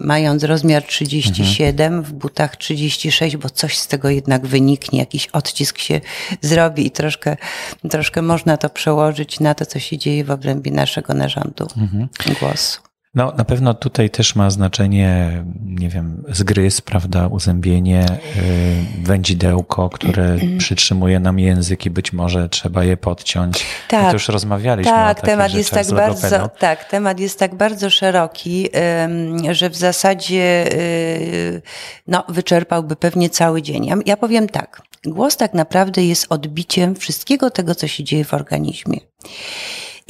mając 0.00 0.44
rozmiar 0.44 0.82
37, 0.82 1.86
mhm. 1.86 2.02
w 2.02 2.12
butach 2.12 2.56
36, 2.56 3.36
bo 3.36 3.50
coś 3.50 3.78
z 3.78 3.86
tego 3.86 4.10
jednak 4.10 4.46
wyniknie, 4.46 4.98
jakiś 4.98 5.26
odcisk 5.26 5.78
się 5.78 6.00
zrobi 6.40 6.86
i 6.86 6.90
troszkę, 6.90 7.36
troszkę 7.90 8.22
można 8.22 8.56
to 8.56 8.70
przełożyć 8.70 9.40
na 9.40 9.54
to, 9.54 9.66
co 9.66 9.78
się 9.78 9.98
dzieje 9.98 10.24
w 10.24 10.30
obrębie 10.30 10.70
naszego 10.70 11.14
narządu 11.14 11.68
mhm. 11.76 12.08
głosu. 12.40 12.89
No, 13.14 13.32
na 13.36 13.44
pewno 13.44 13.74
tutaj 13.74 14.10
też 14.10 14.36
ma 14.36 14.50
znaczenie, 14.50 15.42
nie 15.64 15.88
wiem, 15.88 16.24
zgryz, 16.28 16.80
prawda, 16.80 17.26
uzębienie, 17.26 18.06
yy, 18.98 19.04
wędzidełko, 19.04 19.90
które 19.90 20.36
przytrzymuje 20.58 21.20
nam 21.20 21.38
język 21.38 21.86
i 21.86 21.90
być 21.90 22.12
może 22.12 22.48
trzeba 22.48 22.84
je 22.84 22.96
podciąć. 22.96 23.64
Tak. 23.88 24.02
My 24.02 24.08
to 24.08 24.12
już 24.12 24.28
rozmawialiśmy 24.28 24.92
tak, 24.92 25.18
o 25.18 25.22
temat 25.22 25.54
jest 25.54 25.70
tak 25.70 25.86
bardzo, 25.86 26.48
Tak, 26.48 26.84
temat 26.84 27.20
jest 27.20 27.38
tak 27.38 27.54
bardzo 27.54 27.90
szeroki, 27.90 28.68
yy, 29.42 29.54
że 29.54 29.70
w 29.70 29.76
zasadzie 29.76 30.66
yy, 31.52 31.62
no, 32.06 32.24
wyczerpałby 32.28 32.96
pewnie 32.96 33.30
cały 33.30 33.62
dzień. 33.62 33.86
Ja, 33.86 33.96
ja 34.06 34.16
powiem 34.16 34.48
tak, 34.48 34.82
głos 35.04 35.36
tak 35.36 35.54
naprawdę 35.54 36.04
jest 36.04 36.26
odbiciem 36.28 36.94
wszystkiego 36.94 37.50
tego, 37.50 37.74
co 37.74 37.88
się 37.88 38.04
dzieje 38.04 38.24
w 38.24 38.34
organizmie. 38.34 39.00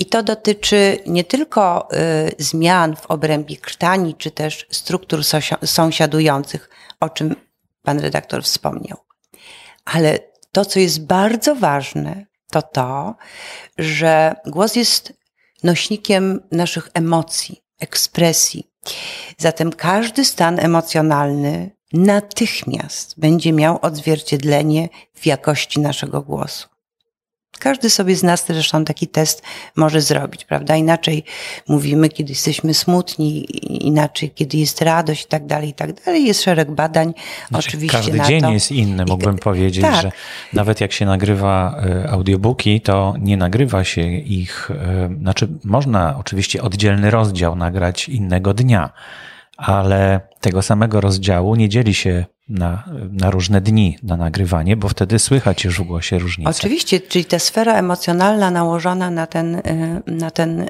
I 0.01 0.07
to 0.07 0.23
dotyczy 0.23 0.99
nie 1.07 1.25
tylko 1.25 1.89
y, 1.93 1.97
zmian 2.39 2.97
w 2.97 3.07
obrębie 3.07 3.57
krtani, 3.57 4.15
czy 4.15 4.31
też 4.31 4.67
struktur 4.71 5.21
sąsiadujących, 5.65 6.71
o 7.01 7.11
czym 7.11 7.35
pan 7.83 8.01
redaktor 8.01 8.43
wspomniał. 8.45 8.99
Ale 9.85 10.19
to, 10.53 10.65
co 10.65 10.81
jest 10.81 11.07
bardzo 11.07 11.55
ważne, 11.55 12.27
to 12.51 12.63
to, 12.63 13.15
że 13.79 14.35
głos 14.47 14.77
jest 14.77 15.13
nośnikiem 15.63 16.41
naszych 16.53 16.89
emocji, 16.95 17.63
ekspresji. 17.81 18.71
Zatem 19.39 19.73
każdy 19.73 20.25
stan 20.25 20.61
emocjonalny 20.61 21.71
natychmiast 21.93 23.21
będzie 23.21 23.53
miał 23.53 23.79
odzwierciedlenie 23.83 24.89
w 25.15 25.27
jakości 25.27 25.81
naszego 25.81 26.23
głosu. 26.23 26.70
Każdy 27.59 27.91
sobie 27.91 28.17
z 28.17 28.23
nas 28.23 28.45
zresztą 28.47 28.85
taki 28.85 29.09
test 29.09 29.43
może 29.77 30.01
zrobić, 30.01 30.45
prawda? 30.45 30.77
Inaczej 30.77 31.25
mówimy, 31.69 32.09
kiedy 32.09 32.33
jesteśmy 32.33 32.75
smutni, 32.75 33.47
inaczej, 33.87 34.31
kiedy 34.31 34.59
jest 34.59 34.83
radość 34.83 35.25
i 35.25 35.29
tak 35.29 35.47
dalej, 35.47 35.69
i 35.69 35.75
tak 35.75 36.05
dalej. 36.05 36.25
Jest 36.25 36.43
szereg 36.43 36.71
badań 36.71 37.15
znaczy, 37.49 37.69
oczywiście 37.69 37.99
Każdy 37.99 38.19
na 38.19 38.25
dzień 38.25 38.41
to. 38.41 38.51
jest 38.51 38.73
inny, 38.73 39.05
mógłbym 39.05 39.39
powiedzieć, 39.39 39.83
tak. 39.83 40.03
że 40.03 40.13
nawet 40.53 40.81
jak 40.81 40.93
się 40.93 41.07
nagrywa 41.07 41.83
e, 41.87 42.11
audiobooki, 42.11 42.81
to 42.81 43.15
nie 43.19 43.37
nagrywa 43.37 43.85
się 43.85 44.03
ich, 44.13 44.71
e, 44.71 45.11
znaczy 45.21 45.49
można 45.65 46.17
oczywiście 46.19 46.63
oddzielny 46.63 47.11
rozdział 47.11 47.57
nagrać 47.57 48.09
innego 48.09 48.55
dnia, 48.55 48.91
ale 49.57 50.21
tego 50.41 50.63
samego 50.63 51.01
rozdziału 51.01 51.55
nie 51.55 51.69
dzieli 51.69 51.95
się 51.95 52.25
na, 52.51 52.85
na 53.13 53.31
różne 53.31 53.61
dni 53.61 53.99
na 54.03 54.17
nagrywanie, 54.17 54.77
bo 54.77 54.89
wtedy 54.89 55.19
słychać 55.19 55.65
już 55.65 55.81
w 55.81 55.83
głosie 55.83 56.19
różnicę. 56.19 56.51
Oczywiście, 56.51 57.01
czyli 57.01 57.25
ta 57.25 57.39
sfera 57.39 57.75
emocjonalna 57.75 58.51
nałożona 58.51 59.11
na 59.11 59.27
ten, 59.27 59.55
y, 59.55 60.03
na 60.07 60.31
ten 60.31 60.61
y, 60.61 60.69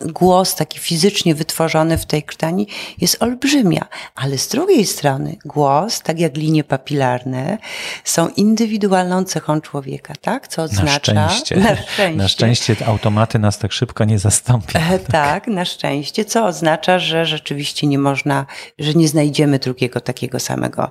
głos, 0.00 0.54
taki 0.54 0.78
fizycznie 0.78 1.34
wytworzony 1.34 1.98
w 1.98 2.06
tej 2.06 2.22
krtani, 2.22 2.66
jest 3.00 3.22
olbrzymia. 3.22 3.86
Ale 4.14 4.38
z 4.38 4.48
drugiej 4.48 4.86
strony 4.86 5.36
głos, 5.44 6.00
tak 6.00 6.20
jak 6.20 6.36
linie 6.36 6.64
papilarne, 6.64 7.58
są 8.04 8.28
indywidualną 8.28 9.24
cechą 9.24 9.60
człowieka, 9.60 10.14
tak? 10.20 10.48
Co 10.48 10.62
oznacza... 10.62 11.14
Na 11.14 11.28
szczęście. 11.28 11.56
Na 11.68 11.76
szczęście, 11.76 12.16
na 12.16 12.28
szczęście 12.28 12.86
automaty 12.86 13.38
nas 13.38 13.58
tak 13.58 13.72
szybko 13.72 14.04
nie 14.04 14.18
zastąpią. 14.18 14.78
E, 14.78 14.98
tak, 14.98 15.46
na 15.46 15.64
szczęście, 15.64 16.24
co 16.24 16.46
oznacza, 16.46 16.98
że 16.98 17.26
rzeczywiście 17.26 17.86
nie 17.86 17.98
można, 17.98 18.46
że 18.78 18.94
nie 18.94 19.08
znajdziemy 19.08 19.58
drugiego 19.58 20.00
takiego 20.00 20.40
samego 20.40 20.90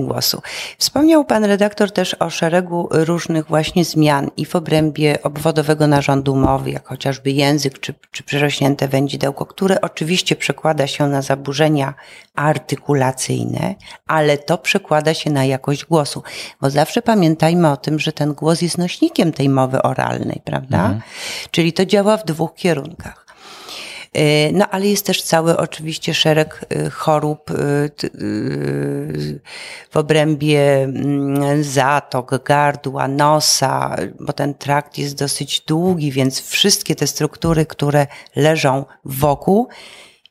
głosu. 0.00 0.42
Wspomniał 0.78 1.24
pan 1.24 1.44
redaktor 1.44 1.92
też 1.92 2.14
o 2.14 2.30
szeregu 2.30 2.88
różnych 2.90 3.46
właśnie 3.46 3.84
zmian 3.84 4.30
i 4.36 4.46
w 4.46 4.56
obrębie 4.56 5.22
obwodowego 5.22 5.86
narządu 5.86 6.36
mowy, 6.36 6.70
jak 6.70 6.88
chociażby 6.88 7.30
język 7.30 7.78
czy, 7.80 7.94
czy 8.10 8.22
przerośnięte 8.22 8.88
wędzidełko, 8.88 9.46
które 9.46 9.80
oczywiście 9.80 10.36
przekłada 10.36 10.86
się 10.86 11.08
na 11.08 11.22
zaburzenia 11.22 11.94
artykulacyjne, 12.34 13.74
ale 14.06 14.38
to 14.38 14.58
przekłada 14.58 15.14
się 15.14 15.30
na 15.30 15.44
jakość 15.44 15.84
głosu, 15.84 16.22
bo 16.60 16.70
zawsze 16.70 17.02
pamiętajmy 17.02 17.70
o 17.70 17.76
tym, 17.76 17.98
że 17.98 18.12
ten 18.12 18.34
głos 18.34 18.62
jest 18.62 18.78
nośnikiem 18.78 19.32
tej 19.32 19.48
mowy 19.48 19.82
oralnej, 19.82 20.40
prawda? 20.44 20.78
Mhm. 20.78 21.00
Czyli 21.50 21.72
to 21.72 21.86
działa 21.86 22.16
w 22.16 22.24
dwóch 22.24 22.54
kierunkach. 22.54 23.29
E, 24.12 24.52
no 24.52 24.68
ale 24.70 24.86
jest 24.86 25.06
też 25.06 25.22
cały 25.22 25.56
oczywiście 25.56 26.14
szereg 26.14 26.66
e, 26.68 26.90
chorób 26.90 27.50
e, 27.50 27.54
w 29.90 29.96
obrębie 29.96 30.82
mm, 30.82 31.64
zatok, 31.64 32.44
gardła, 32.44 33.08
nosa, 33.08 33.96
bo 34.20 34.32
ten 34.32 34.54
trakt 34.54 34.98
jest 34.98 35.18
dosyć 35.18 35.60
długi, 35.60 36.12
więc 36.12 36.40
wszystkie 36.40 36.96
te 36.96 37.06
struktury, 37.06 37.66
które 37.66 38.06
leżą 38.36 38.84
wokół, 39.04 39.68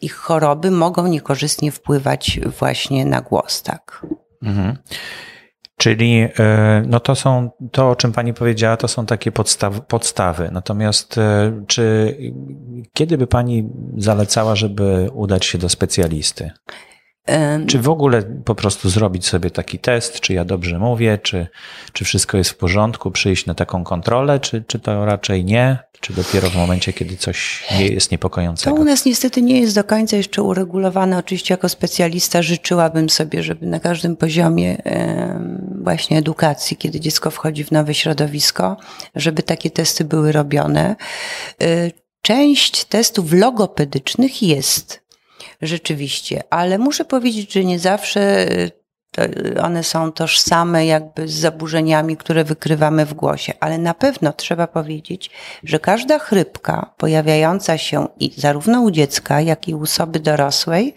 ich 0.01 0.15
choroby 0.15 0.71
mogą 0.71 1.07
niekorzystnie 1.07 1.71
wpływać 1.71 2.39
właśnie 2.59 3.05
na 3.05 3.21
głos, 3.21 3.61
tak. 3.61 4.05
Mhm. 4.43 4.77
Czyli 5.79 6.27
e, 6.39 6.83
no 6.87 6.99
to 6.99 7.15
są, 7.15 7.49
to 7.71 7.89
o 7.89 7.95
czym 7.95 8.11
Pani 8.11 8.33
powiedziała, 8.33 8.77
to 8.77 8.87
są 8.87 9.05
takie 9.05 9.31
podstaw, 9.31 9.85
podstawy. 9.85 10.49
Natomiast 10.51 11.17
e, 11.17 11.63
czy 11.67 12.17
kiedy 12.93 13.17
by 13.17 13.27
Pani 13.27 13.69
zalecała, 13.97 14.55
żeby 14.55 15.09
udać 15.13 15.45
się 15.45 15.57
do 15.57 15.69
specjalisty? 15.69 16.51
Czy 17.67 17.79
w 17.79 17.89
ogóle 17.89 18.21
po 18.45 18.55
prostu 18.55 18.89
zrobić 18.89 19.27
sobie 19.27 19.51
taki 19.51 19.79
test, 19.79 20.19
czy 20.19 20.33
ja 20.33 20.45
dobrze 20.45 20.79
mówię, 20.79 21.17
czy, 21.17 21.47
czy 21.93 22.05
wszystko 22.05 22.37
jest 22.37 22.49
w 22.49 22.57
porządku, 22.57 23.11
przyjść 23.11 23.45
na 23.45 23.53
taką 23.53 23.83
kontrolę, 23.83 24.39
czy, 24.39 24.63
czy 24.67 24.79
to 24.79 25.05
raczej 25.05 25.45
nie, 25.45 25.77
czy 25.99 26.13
dopiero 26.13 26.49
w 26.49 26.55
momencie, 26.55 26.93
kiedy 26.93 27.17
coś 27.17 27.67
nie 27.79 27.87
jest 27.87 28.11
niepokojącego? 28.11 28.75
To 28.75 28.81
u 28.81 28.85
nas 28.85 29.05
niestety 29.05 29.41
nie 29.41 29.59
jest 29.59 29.75
do 29.75 29.83
końca 29.83 30.17
jeszcze 30.17 30.43
uregulowane. 30.43 31.17
Oczywiście 31.17 31.53
jako 31.53 31.69
specjalista 31.69 32.41
życzyłabym 32.41 33.09
sobie, 33.09 33.43
żeby 33.43 33.65
na 33.65 33.79
każdym 33.79 34.17
poziomie 34.17 34.81
właśnie 35.89 36.17
edukacji, 36.17 36.77
kiedy 36.77 36.99
dziecko 36.99 37.31
wchodzi 37.31 37.63
w 37.63 37.71
nowe 37.71 37.93
środowisko, 37.93 38.77
żeby 39.15 39.43
takie 39.43 39.71
testy 39.71 40.03
były 40.03 40.31
robione. 40.31 40.95
E, 41.61 41.91
część 42.21 42.85
testów 42.85 43.33
logopedycznych 43.33 44.43
jest 44.43 45.01
rzeczywiście, 45.61 46.43
ale 46.49 46.77
muszę 46.77 47.05
powiedzieć, 47.05 47.53
że 47.53 47.65
nie 47.65 47.79
zawsze 47.79 48.21
e, 49.17 49.63
one 49.63 49.83
są 49.83 50.11
tożsame 50.11 50.85
jakby 50.85 51.27
z 51.27 51.33
zaburzeniami, 51.33 52.17
które 52.17 52.43
wykrywamy 52.43 53.05
w 53.05 53.13
głosie, 53.13 53.53
ale 53.59 53.77
na 53.77 53.93
pewno 53.93 54.33
trzeba 54.33 54.67
powiedzieć, 54.67 55.29
że 55.63 55.79
każda 55.79 56.19
chrypka 56.19 56.93
pojawiająca 56.97 57.77
się 57.77 58.07
i 58.19 58.31
zarówno 58.37 58.81
u 58.81 58.91
dziecka, 58.91 59.41
jak 59.41 59.67
i 59.67 59.75
u 59.75 59.83
osoby 59.83 60.19
dorosłej, 60.19 60.95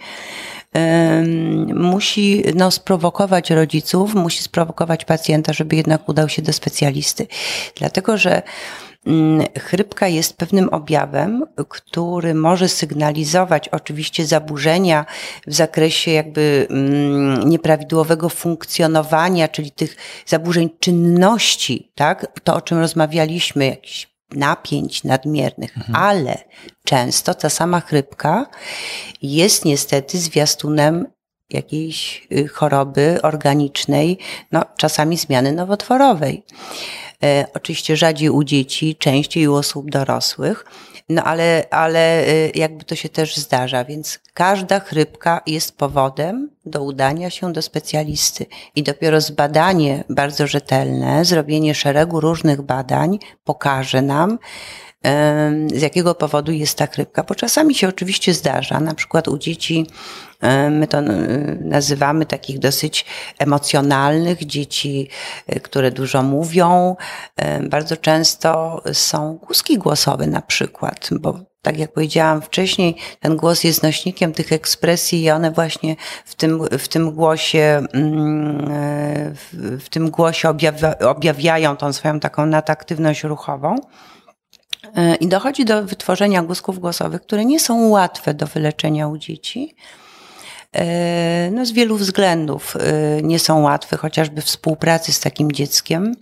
musi 1.74 2.44
no, 2.54 2.70
sprowokować 2.70 3.50
rodziców, 3.50 4.14
musi 4.14 4.42
sprowokować 4.42 5.04
pacjenta, 5.04 5.52
żeby 5.52 5.76
jednak 5.76 6.08
udał 6.08 6.28
się 6.28 6.42
do 6.42 6.52
specjalisty. 6.52 7.26
Dlatego, 7.76 8.18
że 8.18 8.42
Mm, 9.06 9.46
chrypka 9.58 10.08
jest 10.08 10.36
pewnym 10.36 10.68
objawem, 10.68 11.44
który 11.68 12.34
może 12.34 12.68
sygnalizować 12.68 13.68
oczywiście 13.68 14.26
zaburzenia 14.26 15.06
w 15.46 15.54
zakresie 15.54 16.10
jakby 16.10 16.66
mm, 16.70 17.50
nieprawidłowego 17.50 18.28
funkcjonowania, 18.28 19.48
czyli 19.48 19.70
tych 19.70 19.96
zaburzeń 20.26 20.70
czynności, 20.80 21.90
tak? 21.94 22.40
To, 22.44 22.54
o 22.54 22.60
czym 22.60 22.78
rozmawialiśmy, 22.78 23.66
jakiś 23.66 24.11
napięć 24.34 25.04
nadmiernych, 25.04 25.76
mhm. 25.76 25.96
ale 25.96 26.38
często 26.84 27.34
ta 27.34 27.50
sama 27.50 27.80
chrypka 27.80 28.46
jest 29.22 29.64
niestety 29.64 30.18
zwiastunem 30.18 31.06
jakiejś 31.50 32.26
y, 32.32 32.48
choroby 32.48 33.18
organicznej, 33.22 34.18
no 34.52 34.64
czasami 34.76 35.16
zmiany 35.16 35.52
nowotworowej. 35.52 36.44
E, 37.22 37.46
oczywiście 37.54 37.96
rzadziej 37.96 38.30
u 38.30 38.44
dzieci, 38.44 38.96
częściej 38.96 39.48
u 39.48 39.54
osób 39.54 39.90
dorosłych, 39.90 40.64
no 41.08 41.24
ale, 41.24 41.64
ale 41.70 42.26
e, 42.26 42.50
jakby 42.54 42.84
to 42.84 42.94
się 42.94 43.08
też 43.08 43.36
zdarza, 43.36 43.84
więc 43.84 44.18
każda 44.34 44.80
chrypka 44.80 45.40
jest 45.46 45.76
powodem 45.76 46.50
do 46.66 46.82
udania 46.82 47.30
się 47.30 47.52
do 47.52 47.62
specjalisty 47.62 48.46
i 48.74 48.82
dopiero 48.82 49.20
zbadanie 49.20 50.04
bardzo 50.08 50.46
rzetelne, 50.46 51.24
zrobienie 51.24 51.74
szeregu 51.74 52.20
różnych 52.20 52.62
badań 52.62 53.18
pokaże 53.44 54.02
nam, 54.02 54.38
z 55.74 55.82
jakiego 55.82 56.14
powodu 56.14 56.52
jest 56.52 56.78
ta 56.78 56.86
chrypka, 56.86 57.22
bo 57.22 57.34
czasami 57.34 57.74
się 57.74 57.88
oczywiście 57.88 58.34
zdarza, 58.34 58.80
na 58.80 58.94
przykład 58.94 59.28
u 59.28 59.38
dzieci 59.38 59.86
My 60.70 60.86
to 60.86 61.00
nazywamy 61.60 62.26
takich 62.26 62.58
dosyć 62.58 63.06
emocjonalnych 63.38 64.46
dzieci, 64.46 65.08
e, 65.46 65.60
które 65.60 65.90
dużo 65.90 66.22
mówią. 66.22 66.96
Bardzo 67.68 67.96
często 67.96 68.82
są 68.92 69.38
głuski 69.46 69.78
głosowe 69.78 70.26
na 70.26 70.42
przykład, 70.42 71.08
bo 71.20 71.38
tak 71.62 71.78
jak 71.78 71.92
powiedziałam 71.92 72.42
wcześniej, 72.42 72.96
ten 73.20 73.36
głos 73.36 73.64
jest 73.64 73.82
nośnikiem 73.82 74.32
tych 74.32 74.52
ekspresji 74.52 75.22
i 75.22 75.30
one 75.30 75.50
właśnie 75.50 75.96
w 76.24 76.34
tym, 76.34 76.62
w 76.78 76.88
tym 76.88 77.10
głosie, 77.10 77.82
mm, 77.92 78.70
e, 78.70 79.34
w, 79.78 79.88
tym 79.90 80.10
głosie 80.10 80.48
objawia, 80.48 80.98
objawiają 80.98 81.76
tą 81.76 81.92
swoją 81.92 82.20
taką 82.20 82.46
nataktywność 82.46 83.24
ruchową. 83.24 83.76
I 85.20 85.28
dochodzi 85.28 85.64
do 85.64 85.84
wytworzenia 85.84 86.42
guzków 86.42 86.78
głosowych, 86.78 87.22
które 87.22 87.44
nie 87.44 87.60
są 87.60 87.88
łatwe 87.88 88.34
do 88.34 88.46
wyleczenia 88.46 89.08
u 89.08 89.18
dzieci. 89.18 89.74
E, 90.76 91.50
no, 91.50 91.66
z 91.66 91.72
wielu 91.72 91.96
względów 91.96 92.76
e, 92.76 93.22
nie 93.22 93.38
są 93.38 93.60
łatwe, 93.60 93.96
chociażby 93.96 94.42
współpracy 94.42 95.12
z 95.12 95.20
takim 95.20 95.52
dzieckiem 95.52 96.14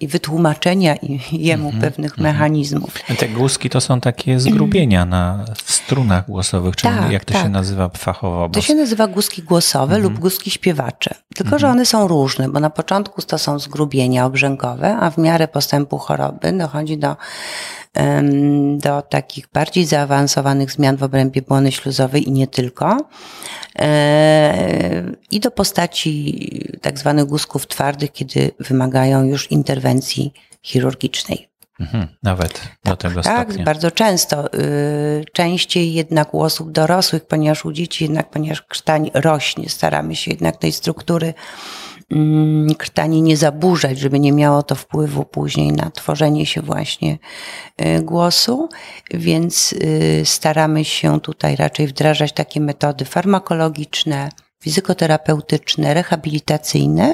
i 0.00 0.08
wytłumaczenia 0.08 0.94
jemu 1.32 1.68
mm 1.68 1.80
-hmm, 1.80 1.84
pewnych 1.84 2.18
mm 2.18 2.30
-hmm. 2.30 2.34
mechanizmów. 2.34 2.94
Te 3.18 3.28
głuski 3.28 3.70
to 3.70 3.80
są 3.80 4.00
takie 4.00 4.40
zgrubienia 4.40 5.04
na 5.04 5.44
strunach 5.64 6.26
głosowych, 6.26 6.76
czy 6.76 6.82
tak, 6.82 7.12
jak 7.12 7.24
to 7.24 7.32
tak. 7.32 7.42
się 7.42 7.48
nazywa 7.48 7.88
fachowo? 7.88 8.48
To 8.48 8.60
się 8.60 8.74
nazywa 8.74 9.06
głuski 9.06 9.42
głosowe 9.42 9.94
mm 9.94 10.00
-hmm. 10.00 10.10
lub 10.10 10.18
głuski 10.18 10.50
śpiewacze. 10.50 11.14
Tylko, 11.34 11.50
że 11.50 11.66
mhm. 11.66 11.72
one 11.72 11.86
są 11.86 12.08
różne, 12.08 12.48
bo 12.48 12.60
na 12.60 12.70
początku 12.70 13.22
to 13.22 13.38
są 13.38 13.58
zgrubienia 13.58 14.26
obrzękowe, 14.26 14.96
a 14.96 15.10
w 15.10 15.18
miarę 15.18 15.48
postępu 15.48 15.98
choroby 15.98 16.52
dochodzi 16.52 16.98
do 16.98 17.16
do 18.76 19.02
takich 19.02 19.48
bardziej 19.52 19.84
zaawansowanych 19.84 20.72
zmian 20.72 20.96
w 20.96 21.02
obrębie 21.02 21.42
błony 21.42 21.72
śluzowej 21.72 22.28
i 22.28 22.32
nie 22.32 22.46
tylko. 22.46 22.96
E, 23.78 25.02
I 25.30 25.40
do 25.40 25.50
postaci 25.50 26.78
tak 26.82 26.98
zwanych 26.98 27.24
guzków 27.24 27.66
twardych, 27.66 28.12
kiedy 28.12 28.50
wymagają 28.60 29.24
już 29.24 29.50
interwencji 29.50 30.32
chirurgicznej. 30.62 31.52
Mhm, 31.80 32.08
nawet 32.22 32.52
do 32.84 32.96
tak, 32.96 32.98
tego 32.98 33.22
tak, 33.22 33.24
stopnia. 33.24 33.56
Tak, 33.56 33.64
bardzo 33.64 33.90
często. 33.90 34.54
Y, 34.54 35.24
częściej 35.32 35.92
jednak 35.92 36.34
u 36.34 36.40
osób 36.40 36.72
dorosłych, 36.72 37.26
ponieważ 37.26 37.64
u 37.64 37.72
dzieci 37.72 38.04
jednak, 38.04 38.30
ponieważ 38.30 38.62
krtań 38.62 39.10
rośnie, 39.14 39.68
staramy 39.68 40.16
się 40.16 40.30
jednak 40.30 40.56
tej 40.56 40.72
struktury 40.72 41.34
krtani 42.78 43.22
nie 43.22 43.36
zaburzać, 43.36 43.98
żeby 43.98 44.20
nie 44.20 44.32
miało 44.32 44.62
to 44.62 44.74
wpływu 44.74 45.24
później 45.24 45.72
na 45.72 45.90
tworzenie 45.90 46.46
się 46.46 46.62
właśnie 46.62 47.18
y, 47.80 48.02
głosu, 48.02 48.68
więc 49.10 49.72
y, 49.72 50.22
staramy 50.24 50.84
się 50.84 51.20
tutaj 51.20 51.56
raczej 51.56 51.86
wdrażać 51.86 52.32
takie 52.32 52.60
metody 52.60 53.04
farmakologiczne, 53.04 54.28
fizykoterapeutyczne, 54.62 55.94
rehabilitacyjne. 55.94 57.12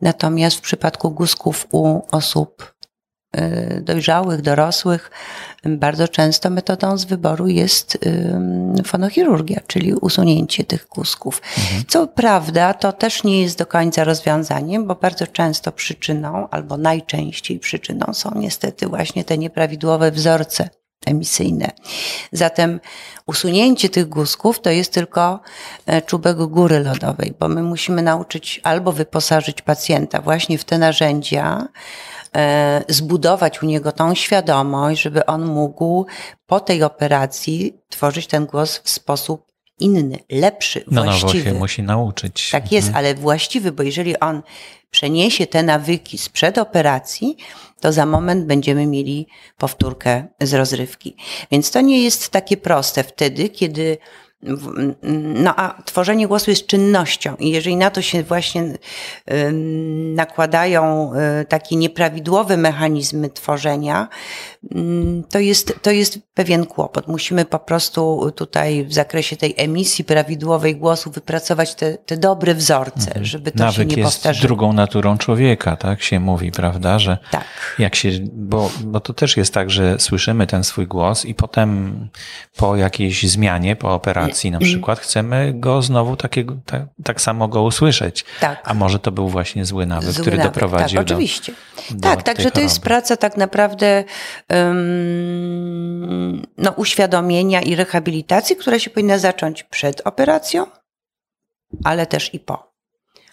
Natomiast 0.00 0.56
w 0.56 0.60
przypadku 0.60 1.10
guzków 1.10 1.66
u 1.72 2.00
osób 2.10 2.77
dojrzałych, 3.80 4.42
dorosłych, 4.42 5.10
bardzo 5.64 6.08
często 6.08 6.50
metodą 6.50 6.98
z 6.98 7.04
wyboru 7.04 7.48
jest 7.48 7.98
fonochirurgia, 8.84 9.60
czyli 9.66 9.94
usunięcie 9.94 10.64
tych 10.64 10.86
kusków. 10.86 11.42
Mhm. 11.58 11.84
Co 11.88 12.06
prawda, 12.06 12.74
to 12.74 12.92
też 12.92 13.24
nie 13.24 13.42
jest 13.42 13.58
do 13.58 13.66
końca 13.66 14.04
rozwiązaniem, 14.04 14.86
bo 14.86 14.94
bardzo 14.94 15.26
często 15.26 15.72
przyczyną, 15.72 16.48
albo 16.50 16.76
najczęściej 16.76 17.58
przyczyną 17.58 18.06
są 18.12 18.30
niestety 18.34 18.86
właśnie 18.86 19.24
te 19.24 19.38
nieprawidłowe 19.38 20.10
wzorce 20.10 20.68
emisyjne. 21.06 21.70
Zatem 22.32 22.80
usunięcie 23.26 23.88
tych 23.88 24.08
guzków 24.08 24.60
to 24.60 24.70
jest 24.70 24.92
tylko 24.92 25.40
e, 25.86 26.02
czubek 26.02 26.36
góry 26.36 26.80
lodowej, 26.80 27.34
bo 27.40 27.48
my 27.48 27.62
musimy 27.62 28.02
nauczyć 28.02 28.60
albo 28.64 28.92
wyposażyć 28.92 29.62
pacjenta 29.62 30.20
właśnie 30.20 30.58
w 30.58 30.64
te 30.64 30.78
narzędzia, 30.78 31.68
zbudować 32.88 33.62
u 33.62 33.66
niego 33.66 33.92
tą 33.92 34.14
świadomość, 34.14 35.02
żeby 35.02 35.26
on 35.26 35.44
mógł 35.44 36.06
po 36.46 36.60
tej 36.60 36.82
operacji 36.82 37.76
tworzyć 37.88 38.26
ten 38.26 38.46
głos 38.46 38.78
w 38.84 38.90
sposób 38.90 39.48
inny, 39.80 40.18
lepszy, 40.30 40.84
no, 40.90 41.04
właściwy. 41.04 41.44
No, 41.44 41.54
się 41.54 41.58
musi 41.58 41.82
nauczyć. 41.82 42.50
Tak 42.50 42.72
jest, 42.72 42.88
mhm. 42.88 43.04
ale 43.04 43.14
właściwy, 43.14 43.72
bo 43.72 43.82
jeżeli 43.82 44.20
on 44.20 44.42
przeniesie 44.90 45.46
te 45.46 45.62
nawyki 45.62 46.18
sprzed 46.18 46.58
operacji, 46.58 47.36
to 47.80 47.92
za 47.92 48.06
moment 48.06 48.46
będziemy 48.46 48.86
mieli 48.86 49.26
powtórkę 49.56 50.26
z 50.40 50.54
rozrywki. 50.54 51.16
Więc 51.50 51.70
to 51.70 51.80
nie 51.80 52.02
jest 52.02 52.28
takie 52.28 52.56
proste 52.56 53.04
wtedy, 53.04 53.48
kiedy 53.48 53.98
no 55.34 55.54
a 55.56 55.82
tworzenie 55.82 56.28
głosu 56.28 56.50
jest 56.50 56.66
czynnością 56.66 57.36
i 57.38 57.50
jeżeli 57.50 57.76
na 57.76 57.90
to 57.90 58.02
się 58.02 58.22
właśnie 58.22 58.78
nakładają 60.14 61.12
y, 61.40 61.44
takie 61.44 61.76
nieprawidłowe 61.76 62.56
mechanizmy 62.56 63.30
tworzenia, 63.30 64.08
to 65.30 65.38
jest, 65.38 65.74
to 65.82 65.90
jest 65.90 66.18
pewien 66.34 66.66
kłopot. 66.66 67.08
Musimy 67.08 67.44
po 67.44 67.58
prostu 67.58 68.32
tutaj 68.36 68.84
w 68.84 68.92
zakresie 68.92 69.36
tej 69.36 69.54
emisji 69.56 70.04
prawidłowej 70.04 70.76
głosu 70.76 71.10
wypracować 71.10 71.74
te, 71.74 71.98
te 71.98 72.16
dobre 72.16 72.54
wzorce, 72.54 73.06
mhm. 73.06 73.24
żeby 73.24 73.52
to 73.52 73.58
Nawyk 73.64 73.90
się 73.90 73.96
nie 73.96 74.02
jest 74.02 74.40
drugą 74.42 74.72
naturą 74.72 75.18
człowieka, 75.18 75.76
tak 75.76 76.02
się 76.02 76.20
mówi, 76.20 76.52
prawda, 76.52 76.98
że 76.98 77.18
tak. 77.30 77.44
jak 77.78 77.94
się, 77.94 78.10
bo, 78.32 78.70
bo 78.80 79.00
to 79.00 79.12
też 79.12 79.36
jest 79.36 79.54
tak, 79.54 79.70
że 79.70 79.98
słyszymy 79.98 80.46
ten 80.46 80.64
swój 80.64 80.86
głos 80.86 81.24
i 81.24 81.34
potem 81.34 82.08
po 82.56 82.76
jakiejś 82.76 83.30
zmianie, 83.30 83.76
po 83.76 83.94
operacji 83.94 84.50
na 84.50 84.58
przykład, 84.58 84.98
chcemy 84.98 85.52
go 85.54 85.82
znowu 85.82 86.16
takiego, 86.16 86.56
tak, 86.66 86.82
tak 87.04 87.20
samo 87.20 87.48
go 87.48 87.62
usłyszeć. 87.62 88.24
Tak. 88.40 88.62
A 88.64 88.74
może 88.74 88.98
to 88.98 89.12
był 89.12 89.28
właśnie 89.28 89.64
zły 89.64 89.86
nawyk, 89.86 90.10
zły 90.10 90.22
który 90.22 90.36
nawyk, 90.36 90.52
doprowadził 90.52 90.98
tak, 90.98 91.06
do, 91.06 91.14
oczywiście. 91.14 91.52
Do 91.90 92.00
tak, 92.00 92.22
także 92.22 92.50
to 92.50 92.60
jest 92.60 92.80
praca 92.80 93.16
tak 93.16 93.36
naprawdę 93.36 94.04
no, 96.58 96.70
uświadomienia 96.76 97.62
i 97.62 97.74
rehabilitacji, 97.74 98.56
która 98.56 98.78
się 98.78 98.90
powinna 98.90 99.18
zacząć 99.18 99.62
przed 99.62 100.06
operacją, 100.06 100.66
ale 101.84 102.06
też 102.06 102.34
i 102.34 102.40
po. 102.40 102.67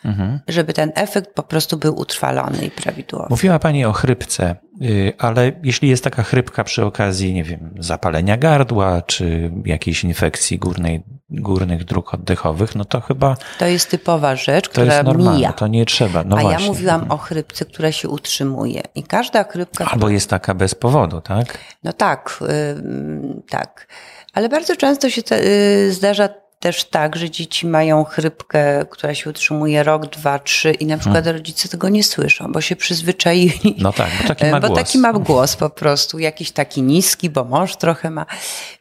Mhm. 0.05 0.39
Żeby 0.47 0.73
ten 0.73 0.91
efekt 0.95 1.33
po 1.33 1.43
prostu 1.43 1.77
był 1.77 1.99
utrwalony 1.99 2.65
i 2.65 2.71
prawidłowy. 2.71 3.27
Mówiła 3.29 3.59
Pani 3.59 3.85
o 3.85 3.93
chrypce, 3.93 4.55
y, 4.81 5.13
ale 5.17 5.51
jeśli 5.63 5.89
jest 5.89 6.03
taka 6.03 6.23
chrypka 6.23 6.63
przy 6.63 6.85
okazji, 6.85 7.33
nie 7.33 7.43
wiem, 7.43 7.75
zapalenia 7.79 8.37
gardła 8.37 9.01
czy 9.01 9.51
jakiejś 9.65 10.03
infekcji 10.03 10.59
górnej, 10.59 11.03
górnych 11.29 11.83
dróg 11.83 12.13
oddechowych, 12.13 12.75
no 12.75 12.85
to 12.85 13.01
chyba. 13.01 13.37
To 13.59 13.65
jest 13.65 13.89
typowa 13.89 14.35
rzecz, 14.35 14.65
to 14.65 14.71
która 14.71 14.85
jest 14.85 15.05
normalne, 15.05 15.37
mija. 15.37 15.53
To 15.53 15.67
nie 15.67 15.85
trzeba. 15.85 16.23
No 16.23 16.37
A 16.37 16.41
właśnie. 16.41 16.65
ja 16.65 16.71
mówiłam 16.71 17.01
mhm. 17.01 17.11
o 17.11 17.17
chrypce, 17.17 17.65
która 17.65 17.91
się 17.91 18.09
utrzymuje. 18.09 18.81
I 18.95 19.03
każda 19.03 19.43
chrypka. 19.43 19.85
Albo 19.85 20.09
jest 20.09 20.29
taka 20.29 20.53
bez 20.53 20.75
powodu, 20.75 21.21
tak? 21.21 21.57
No 21.83 21.93
tak, 21.93 22.39
yy, 22.41 23.43
tak. 23.49 23.87
Ale 24.33 24.49
bardzo 24.49 24.75
często 24.75 25.09
się 25.09 25.23
te, 25.23 25.43
yy, 25.43 25.91
zdarza 25.91 26.29
też 26.65 26.83
tak, 26.83 27.15
że 27.15 27.29
dzieci 27.29 27.67
mają 27.67 28.03
chrypkę, 28.03 28.85
która 28.89 29.15
się 29.15 29.29
utrzymuje 29.29 29.83
rok, 29.83 30.05
dwa, 30.07 30.39
trzy 30.39 30.71
i 30.71 30.85
na 30.85 30.97
przykład 30.97 31.23
hmm. 31.23 31.37
rodzice 31.37 31.69
tego 31.69 31.89
nie 31.89 32.03
słyszą, 32.03 32.51
bo 32.51 32.61
się 32.61 32.75
przyzwyczaili. 32.75 33.75
No 33.77 33.93
tak, 33.93 34.09
bo 34.21 34.27
taki 34.27 34.45
ma 34.45 34.59
bo 34.61 34.67
głos. 34.67 34.79
taki 34.79 34.97
ma 34.97 35.13
głos 35.13 35.55
po 35.55 35.69
prostu, 35.69 36.19
jakiś 36.19 36.51
taki 36.51 36.81
niski, 36.81 37.29
bo 37.29 37.43
mąż 37.43 37.75
trochę 37.75 38.09
ma. 38.09 38.25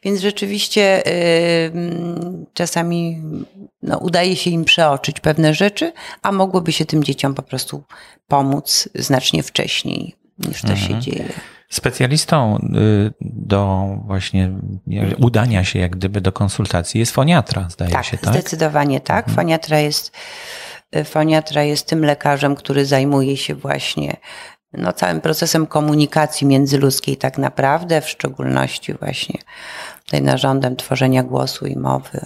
Więc 0.03 0.21
rzeczywiście 0.21 1.03
yy, 1.05 2.45
czasami 2.53 3.21
no, 3.81 3.97
udaje 3.97 4.35
się 4.35 4.49
im 4.49 4.65
przeoczyć 4.65 5.19
pewne 5.19 5.53
rzeczy, 5.53 5.93
a 6.21 6.31
mogłoby 6.31 6.71
się 6.71 6.85
tym 6.85 7.03
dzieciom 7.03 7.33
po 7.33 7.43
prostu 7.43 7.83
pomóc 8.27 8.89
znacznie 8.95 9.43
wcześniej 9.43 10.15
niż 10.39 10.61
to 10.61 10.67
mhm. 10.67 10.87
się 10.87 10.99
dzieje. 10.99 11.33
Specjalistą 11.69 12.57
y, 12.57 13.13
do 13.21 13.87
właśnie 14.05 14.51
udania 15.17 15.63
się 15.63 15.79
jak 15.79 15.95
gdyby 15.95 16.21
do 16.21 16.31
konsultacji 16.31 16.99
jest 16.99 17.11
foniatra, 17.11 17.67
zdaje 17.69 17.91
tak, 17.91 18.05
się, 18.05 18.17
tak? 18.17 18.33
Zdecydowanie 18.33 18.99
tak. 19.01 19.27
Mhm. 19.27 19.35
Foniatra 19.35 19.79
jest, 19.79 20.11
y, 20.95 21.03
foniatra 21.03 21.63
jest 21.63 21.87
tym 21.87 22.05
lekarzem, 22.05 22.55
który 22.55 22.85
zajmuje 22.85 23.37
się 23.37 23.55
właśnie 23.55 24.17
no, 24.73 24.93
całym 24.93 25.21
procesem 25.21 25.67
komunikacji 25.67 26.47
międzyludzkiej 26.47 27.17
tak 27.17 27.37
naprawdę, 27.37 28.01
w 28.01 28.09
szczególności 28.09 28.93
właśnie 28.93 29.39
tutaj 30.05 30.21
narządem 30.21 30.75
tworzenia 30.75 31.23
głosu 31.23 31.65
i 31.65 31.75
mowy. 31.75 32.25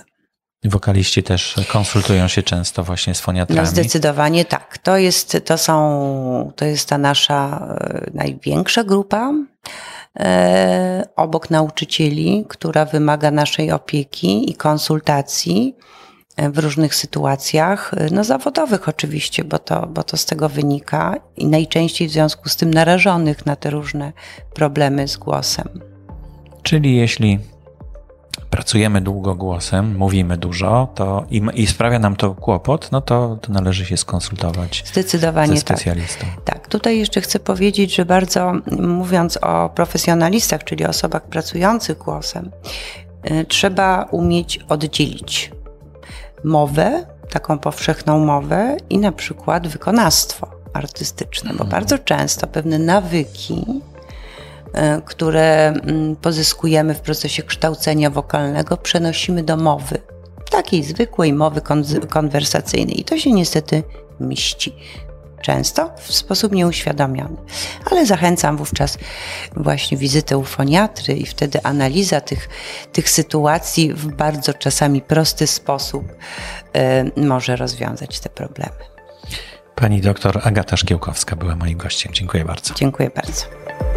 Wokaliści 0.63 1.23
też 1.23 1.55
konsultują 1.71 2.27
się 2.27 2.43
często 2.43 2.83
właśnie 2.83 3.15
z 3.15 3.19
foniatrami. 3.19 3.61
No 3.61 3.67
zdecydowanie 3.67 4.45
tak. 4.45 4.77
To 4.77 4.97
jest, 4.97 5.37
to 5.45 5.57
są, 5.57 6.51
to 6.55 6.65
jest 6.65 6.89
ta 6.89 6.97
nasza 6.97 7.67
e, 7.81 8.09
największa 8.13 8.83
grupa 8.83 9.33
e, 10.19 11.03
obok 11.15 11.49
nauczycieli, 11.49 12.45
która 12.49 12.85
wymaga 12.85 13.31
naszej 13.31 13.71
opieki 13.71 14.51
i 14.51 14.55
konsultacji 14.55 15.75
e, 16.35 16.49
w 16.49 16.57
różnych 16.57 16.95
sytuacjach, 16.95 17.91
no 18.11 18.23
zawodowych 18.23 18.89
oczywiście, 18.89 19.43
bo 19.43 19.59
to, 19.59 19.87
bo 19.87 20.03
to 20.03 20.17
z 20.17 20.25
tego 20.25 20.49
wynika 20.49 21.15
i 21.37 21.47
najczęściej 21.47 22.07
w 22.07 22.11
związku 22.11 22.49
z 22.49 22.55
tym 22.55 22.73
narażonych 22.73 23.45
na 23.45 23.55
te 23.55 23.69
różne 23.69 24.13
problemy 24.53 25.07
z 25.07 25.17
głosem. 25.17 25.67
Czyli 26.63 26.95
jeśli 26.95 27.39
pracujemy 28.49 29.01
długo 29.01 29.35
głosem, 29.35 29.97
mówimy 29.97 30.37
dużo 30.37 30.87
to 30.95 31.25
i, 31.29 31.41
i 31.53 31.67
sprawia 31.67 31.99
nam 31.99 32.15
to 32.15 32.35
kłopot, 32.35 32.91
no 32.91 33.01
to, 33.01 33.37
to 33.41 33.53
należy 33.53 33.85
się 33.85 33.97
skonsultować 33.97 34.83
Zdecydowanie 34.85 35.53
ze 35.53 35.61
specjalistą. 35.61 36.25
Tak. 36.35 36.43
tak, 36.43 36.67
tutaj 36.67 36.99
jeszcze 36.99 37.21
chcę 37.21 37.39
powiedzieć, 37.39 37.95
że 37.95 38.05
bardzo 38.05 38.53
mówiąc 38.79 39.37
o 39.41 39.69
profesjonalistach, 39.69 40.63
czyli 40.63 40.85
osobach 40.85 41.23
pracujących 41.23 41.97
głosem, 41.97 42.51
y, 43.31 43.45
trzeba 43.45 44.03
umieć 44.11 44.59
oddzielić 44.69 45.51
mowę, 46.43 47.05
taką 47.29 47.59
powszechną 47.59 48.19
mowę 48.25 48.77
i 48.89 48.97
na 48.97 49.11
przykład 49.11 49.67
wykonawstwo 49.67 50.47
artystyczne, 50.73 51.49
bo 51.49 51.63
mhm. 51.63 51.69
bardzo 51.69 51.97
często 51.97 52.47
pewne 52.47 52.79
nawyki 52.79 53.65
które 55.05 55.67
mm, 55.67 56.15
pozyskujemy 56.15 56.93
w 56.93 57.01
procesie 57.01 57.43
kształcenia 57.43 58.09
wokalnego, 58.09 58.77
przenosimy 58.77 59.43
do 59.43 59.57
mowy. 59.57 60.01
Takiej 60.51 60.83
zwykłej 60.83 61.33
mowy 61.33 61.61
konwersacyjnej. 62.09 63.01
I 63.01 63.03
to 63.03 63.17
się 63.17 63.31
niestety 63.31 63.83
mści. 64.19 64.75
Często 65.41 65.91
w 65.97 66.13
sposób 66.13 66.51
nieuświadomiony. 66.51 67.37
Ale 67.91 68.05
zachęcam 68.05 68.57
wówczas 68.57 68.97
właśnie 69.55 69.97
wizytę 69.97 70.37
u 70.37 70.43
foniatry 70.43 71.13
i 71.13 71.25
wtedy 71.25 71.63
analiza 71.63 72.21
tych, 72.21 72.49
tych 72.91 73.09
sytuacji 73.09 73.93
w 73.93 74.07
bardzo 74.07 74.53
czasami 74.53 75.01
prosty 75.01 75.47
sposób 75.47 76.03
y, 77.17 77.21
może 77.21 77.55
rozwiązać 77.55 78.19
te 78.19 78.29
problemy. 78.29 78.75
Pani 79.75 80.01
doktor 80.01 80.39
Agata 80.43 80.77
Szkiełkowska 80.77 81.35
była 81.35 81.55
moim 81.55 81.77
gościem. 81.77 82.13
Dziękuję 82.13 82.45
bardzo. 82.45 82.73
Dziękuję 82.73 83.09
bardzo. 83.15 83.88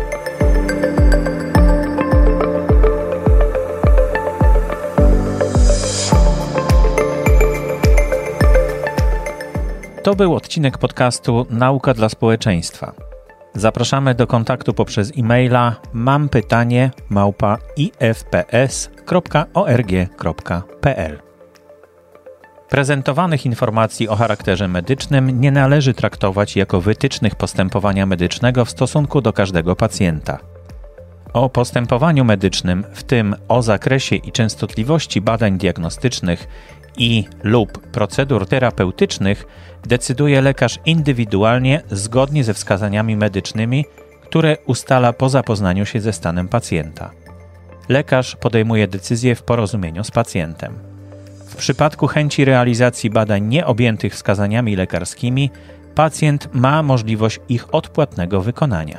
To 10.02 10.14
był 10.14 10.34
odcinek 10.34 10.78
podcastu 10.78 11.46
Nauka 11.50 11.94
dla 11.94 12.08
społeczeństwa. 12.08 12.92
Zapraszamy 13.54 14.14
do 14.14 14.26
kontaktu 14.26 14.74
poprzez 14.74 15.12
e-maila 15.18 15.76
mam 15.92 16.28
pytanie 16.28 16.90
małpa 17.08 17.58
ifps.org.pl. 17.76 18.82
Prezentowanych 22.68 23.46
informacji 23.46 24.08
o 24.08 24.16
charakterze 24.16 24.68
medycznym 24.68 25.40
nie 25.40 25.50
należy 25.50 25.94
traktować 25.94 26.56
jako 26.56 26.80
wytycznych 26.80 27.34
postępowania 27.34 28.06
medycznego 28.06 28.64
w 28.64 28.70
stosunku 28.70 29.20
do 29.20 29.32
każdego 29.32 29.76
pacjenta. 29.76 30.38
O 31.32 31.48
postępowaniu 31.48 32.24
medycznym, 32.24 32.84
w 32.92 33.02
tym 33.02 33.36
o 33.48 33.62
zakresie 33.62 34.16
i 34.16 34.32
częstotliwości 34.32 35.20
badań 35.20 35.58
diagnostycznych 35.58 36.46
i 36.96 37.24
lub 37.42 37.78
procedur 37.78 38.46
terapeutycznych 38.46 39.46
decyduje 39.82 40.40
lekarz 40.40 40.78
indywidualnie 40.86 41.82
zgodnie 41.90 42.44
ze 42.44 42.54
wskazaniami 42.54 43.16
medycznymi, 43.16 43.84
które 44.22 44.56
ustala 44.66 45.12
po 45.12 45.28
zapoznaniu 45.28 45.86
się 45.86 46.00
ze 46.00 46.12
stanem 46.12 46.48
pacjenta. 46.48 47.10
Lekarz 47.88 48.36
podejmuje 48.36 48.88
decyzję 48.88 49.34
w 49.34 49.42
porozumieniu 49.42 50.04
z 50.04 50.10
pacjentem. 50.10 50.78
W 51.46 51.56
przypadku 51.56 52.06
chęci 52.06 52.44
realizacji 52.44 53.10
badań 53.10 53.46
nieobjętych 53.46 54.14
wskazaniami 54.14 54.76
lekarskimi, 54.76 55.50
pacjent 55.94 56.48
ma 56.54 56.82
możliwość 56.82 57.40
ich 57.48 57.74
odpłatnego 57.74 58.40
wykonania. 58.40 58.98